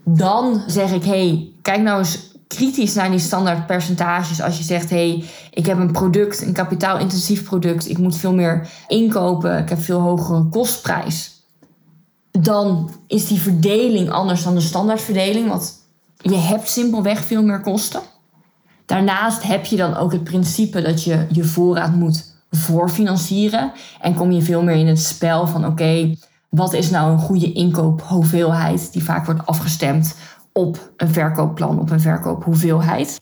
Dan 0.03 0.63
zeg 0.67 0.91
ik, 0.91 1.03
hey, 1.03 1.51
kijk 1.61 1.81
nou 1.81 1.97
eens 1.97 2.28
kritisch 2.55 2.93
naar 2.93 3.09
die 3.09 3.19
standaard 3.19 3.65
percentages. 3.65 4.41
Als 4.41 4.57
je 4.57 4.63
zegt, 4.63 4.89
hé, 4.89 5.09
hey, 5.09 5.23
ik 5.53 5.65
heb 5.65 5.77
een 5.77 5.91
product, 5.91 6.41
een 6.41 6.53
kapitaalintensief 6.53 7.43
product, 7.43 7.89
ik 7.89 7.97
moet 7.97 8.17
veel 8.17 8.33
meer 8.33 8.69
inkopen, 8.87 9.57
ik 9.57 9.69
heb 9.69 9.81
veel 9.81 9.99
hogere 9.99 10.43
kostprijs. 10.43 11.43
Dan 12.31 12.91
is 13.07 13.27
die 13.27 13.39
verdeling 13.39 14.09
anders 14.09 14.43
dan 14.43 14.55
de 14.55 14.61
standaardverdeling, 14.61 15.47
want 15.47 15.73
je 16.17 16.35
hebt 16.35 16.69
simpelweg 16.69 17.19
veel 17.19 17.43
meer 17.43 17.61
kosten. 17.61 18.01
Daarnaast 18.85 19.43
heb 19.43 19.65
je 19.65 19.75
dan 19.75 19.95
ook 19.95 20.11
het 20.11 20.23
principe 20.23 20.81
dat 20.81 21.03
je 21.03 21.25
je 21.31 21.43
voorraad 21.43 21.95
moet 21.95 22.35
voorfinancieren. 22.51 23.71
En 24.01 24.13
kom 24.13 24.31
je 24.31 24.41
veel 24.41 24.63
meer 24.63 24.75
in 24.75 24.87
het 24.87 25.01
spel 25.01 25.47
van 25.47 25.65
oké, 25.65 26.15
wat 26.49 26.73
is 26.73 26.89
nou 26.89 27.11
een 27.11 27.19
goede 27.19 27.51
inkoophoeveelheid 27.51 28.93
die 28.93 29.03
vaak 29.03 29.25
wordt 29.25 29.45
afgestemd 29.45 30.15
op 30.53 30.91
een 30.97 31.09
verkoopplan, 31.09 31.79
op 31.79 31.89
een 31.91 32.01
verkoophoeveelheid. 32.01 33.19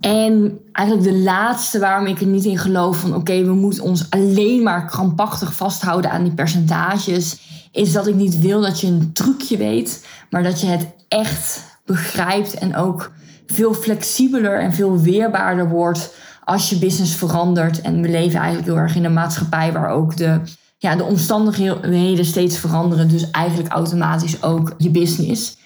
En 0.00 0.60
eigenlijk 0.72 1.08
de 1.08 1.18
laatste 1.18 1.78
waarom 1.78 2.06
ik 2.06 2.20
er 2.20 2.26
niet 2.26 2.44
in 2.44 2.58
geloof 2.58 3.00
van 3.00 3.14
oké, 3.14 3.44
we 3.44 3.52
moeten 3.52 3.82
ons 3.82 4.10
alleen 4.10 4.62
maar 4.62 4.86
krampachtig 4.86 5.54
vasthouden 5.54 6.10
aan 6.10 6.22
die 6.22 6.34
percentages, 6.34 7.40
is 7.72 7.92
dat 7.92 8.06
ik 8.06 8.14
niet 8.14 8.38
wil 8.38 8.60
dat 8.60 8.80
je 8.80 8.86
een 8.86 9.12
trucje 9.12 9.56
weet, 9.56 10.06
maar 10.30 10.42
dat 10.42 10.60
je 10.60 10.66
het 10.66 10.86
echt 11.08 11.64
begrijpt 11.84 12.54
en 12.54 12.76
ook 12.76 13.12
veel 13.46 13.74
flexibeler 13.74 14.60
en 14.60 14.72
veel 14.72 15.00
weerbaarder 15.00 15.68
wordt 15.68 16.14
als 16.44 16.70
je 16.70 16.78
business 16.78 17.14
verandert. 17.14 17.80
En 17.80 18.02
we 18.02 18.08
leven 18.08 18.38
eigenlijk 18.38 18.68
heel 18.68 18.78
erg 18.78 18.94
in 18.94 19.04
een 19.04 19.12
maatschappij 19.12 19.72
waar 19.72 19.90
ook 19.90 20.16
de, 20.16 20.40
ja, 20.78 20.96
de 20.96 21.04
omstandigheden 21.04 22.24
steeds 22.24 22.58
veranderen, 22.58 23.08
dus 23.08 23.30
eigenlijk 23.30 23.72
automatisch 23.72 24.42
ook 24.42 24.74
je 24.78 24.90
business. 24.90 25.56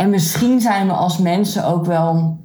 En 0.00 0.10
misschien 0.10 0.60
zijn 0.60 0.86
we 0.86 0.92
als 0.92 1.18
mensen 1.18 1.64
ook 1.64 1.84
wel, 1.84 2.40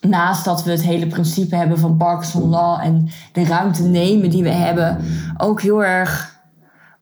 naast 0.00 0.44
dat 0.44 0.64
we 0.64 0.70
het 0.70 0.82
hele 0.82 1.06
principe 1.06 1.56
hebben 1.56 1.78
van 1.78 1.96
Parkinson 1.96 2.48
Law 2.48 2.80
en 2.80 3.08
de 3.32 3.44
ruimte 3.44 3.82
nemen 3.82 4.30
die 4.30 4.42
we 4.42 4.50
hebben, 4.50 4.98
ook 5.36 5.60
heel 5.60 5.84
erg 5.84 6.40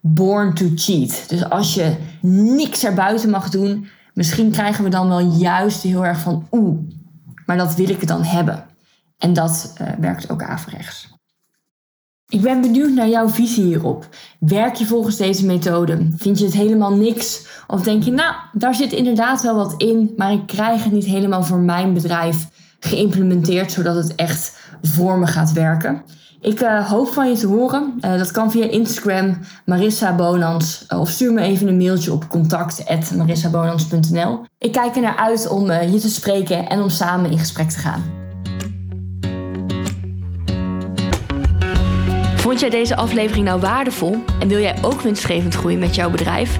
born 0.00 0.54
to 0.54 0.66
cheat. 0.74 1.28
Dus 1.28 1.50
als 1.50 1.74
je 1.74 1.96
niks 2.20 2.84
erbuiten 2.84 3.30
mag 3.30 3.50
doen, 3.50 3.86
misschien 4.14 4.50
krijgen 4.50 4.84
we 4.84 4.90
dan 4.90 5.08
wel 5.08 5.20
juist 5.20 5.82
heel 5.82 6.06
erg 6.06 6.18
van 6.18 6.46
oeh, 6.50 6.78
maar 7.46 7.56
dat 7.56 7.74
wil 7.74 7.88
ik 7.88 8.06
dan 8.06 8.22
hebben. 8.22 8.64
En 9.18 9.32
dat 9.32 9.74
uh, 9.80 9.88
werkt 9.98 10.30
ook 10.30 10.42
averechts. 10.42 11.13
Ik 12.34 12.40
ben 12.40 12.60
benieuwd 12.60 12.90
naar 12.90 13.08
jouw 13.08 13.28
visie 13.28 13.64
hierop. 13.64 14.08
Werk 14.38 14.74
je 14.74 14.86
volgens 14.86 15.16
deze 15.16 15.46
methode? 15.46 16.08
Vind 16.16 16.38
je 16.38 16.44
het 16.44 16.54
helemaal 16.54 16.94
niks? 16.94 17.46
Of 17.66 17.82
denk 17.82 18.02
je, 18.02 18.10
nou, 18.10 18.34
daar 18.52 18.74
zit 18.74 18.92
inderdaad 18.92 19.42
wel 19.42 19.54
wat 19.54 19.74
in, 19.76 20.12
maar 20.16 20.32
ik 20.32 20.46
krijg 20.46 20.84
het 20.84 20.92
niet 20.92 21.04
helemaal 21.04 21.42
voor 21.42 21.58
mijn 21.58 21.92
bedrijf 21.92 22.48
geïmplementeerd, 22.80 23.72
zodat 23.72 23.96
het 23.96 24.14
echt 24.14 24.58
voor 24.82 25.18
me 25.18 25.26
gaat 25.26 25.52
werken? 25.52 26.02
Ik 26.40 26.60
uh, 26.60 26.88
hoop 26.88 27.08
van 27.08 27.28
je 27.28 27.36
te 27.36 27.46
horen. 27.46 27.94
Uh, 28.00 28.18
dat 28.18 28.30
kan 28.30 28.50
via 28.50 28.70
Instagram, 28.70 29.38
Marissa 29.64 30.14
Bonans. 30.14 30.84
Uh, 30.88 31.00
of 31.00 31.10
stuur 31.10 31.32
me 31.32 31.40
even 31.40 31.68
een 31.68 31.76
mailtje 31.76 32.12
op 32.12 32.28
contact.marissabonans.nl. 32.28 34.44
Ik 34.58 34.72
kijk 34.72 34.96
er 34.96 35.02
naar 35.02 35.16
uit 35.16 35.48
om 35.48 35.72
je 35.72 35.98
te 35.98 36.10
spreken 36.10 36.68
en 36.68 36.80
om 36.80 36.88
samen 36.88 37.30
in 37.30 37.38
gesprek 37.38 37.70
te 37.70 37.78
gaan. 37.78 38.13
Vond 42.54 42.66
jij 42.66 42.80
deze 42.80 42.96
aflevering 42.96 43.44
nou 43.44 43.60
waardevol 43.60 44.24
en 44.40 44.48
wil 44.48 44.58
jij 44.58 44.76
ook 44.82 45.00
winstgevend 45.00 45.54
groeien 45.54 45.78
met 45.78 45.94
jouw 45.94 46.10
bedrijf? 46.10 46.58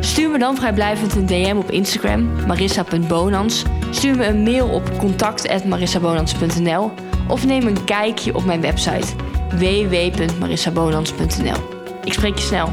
Stuur 0.00 0.30
me 0.30 0.38
dan 0.38 0.56
vrijblijvend 0.56 1.14
een 1.14 1.26
DM 1.26 1.56
op 1.56 1.70
Instagram, 1.70 2.46
marissa.bonans. 2.46 3.64
Stuur 3.90 4.16
me 4.16 4.26
een 4.26 4.42
mail 4.42 4.68
op 4.68 4.98
contact.marissabonans.nl 4.98 6.90
of 7.28 7.46
neem 7.46 7.66
een 7.66 7.84
kijkje 7.84 8.34
op 8.34 8.44
mijn 8.44 8.60
website 8.60 9.06
www.marissabonans.nl. 9.48 11.56
Ik 12.04 12.12
spreek 12.12 12.34
je 12.34 12.44
snel. 12.44 12.72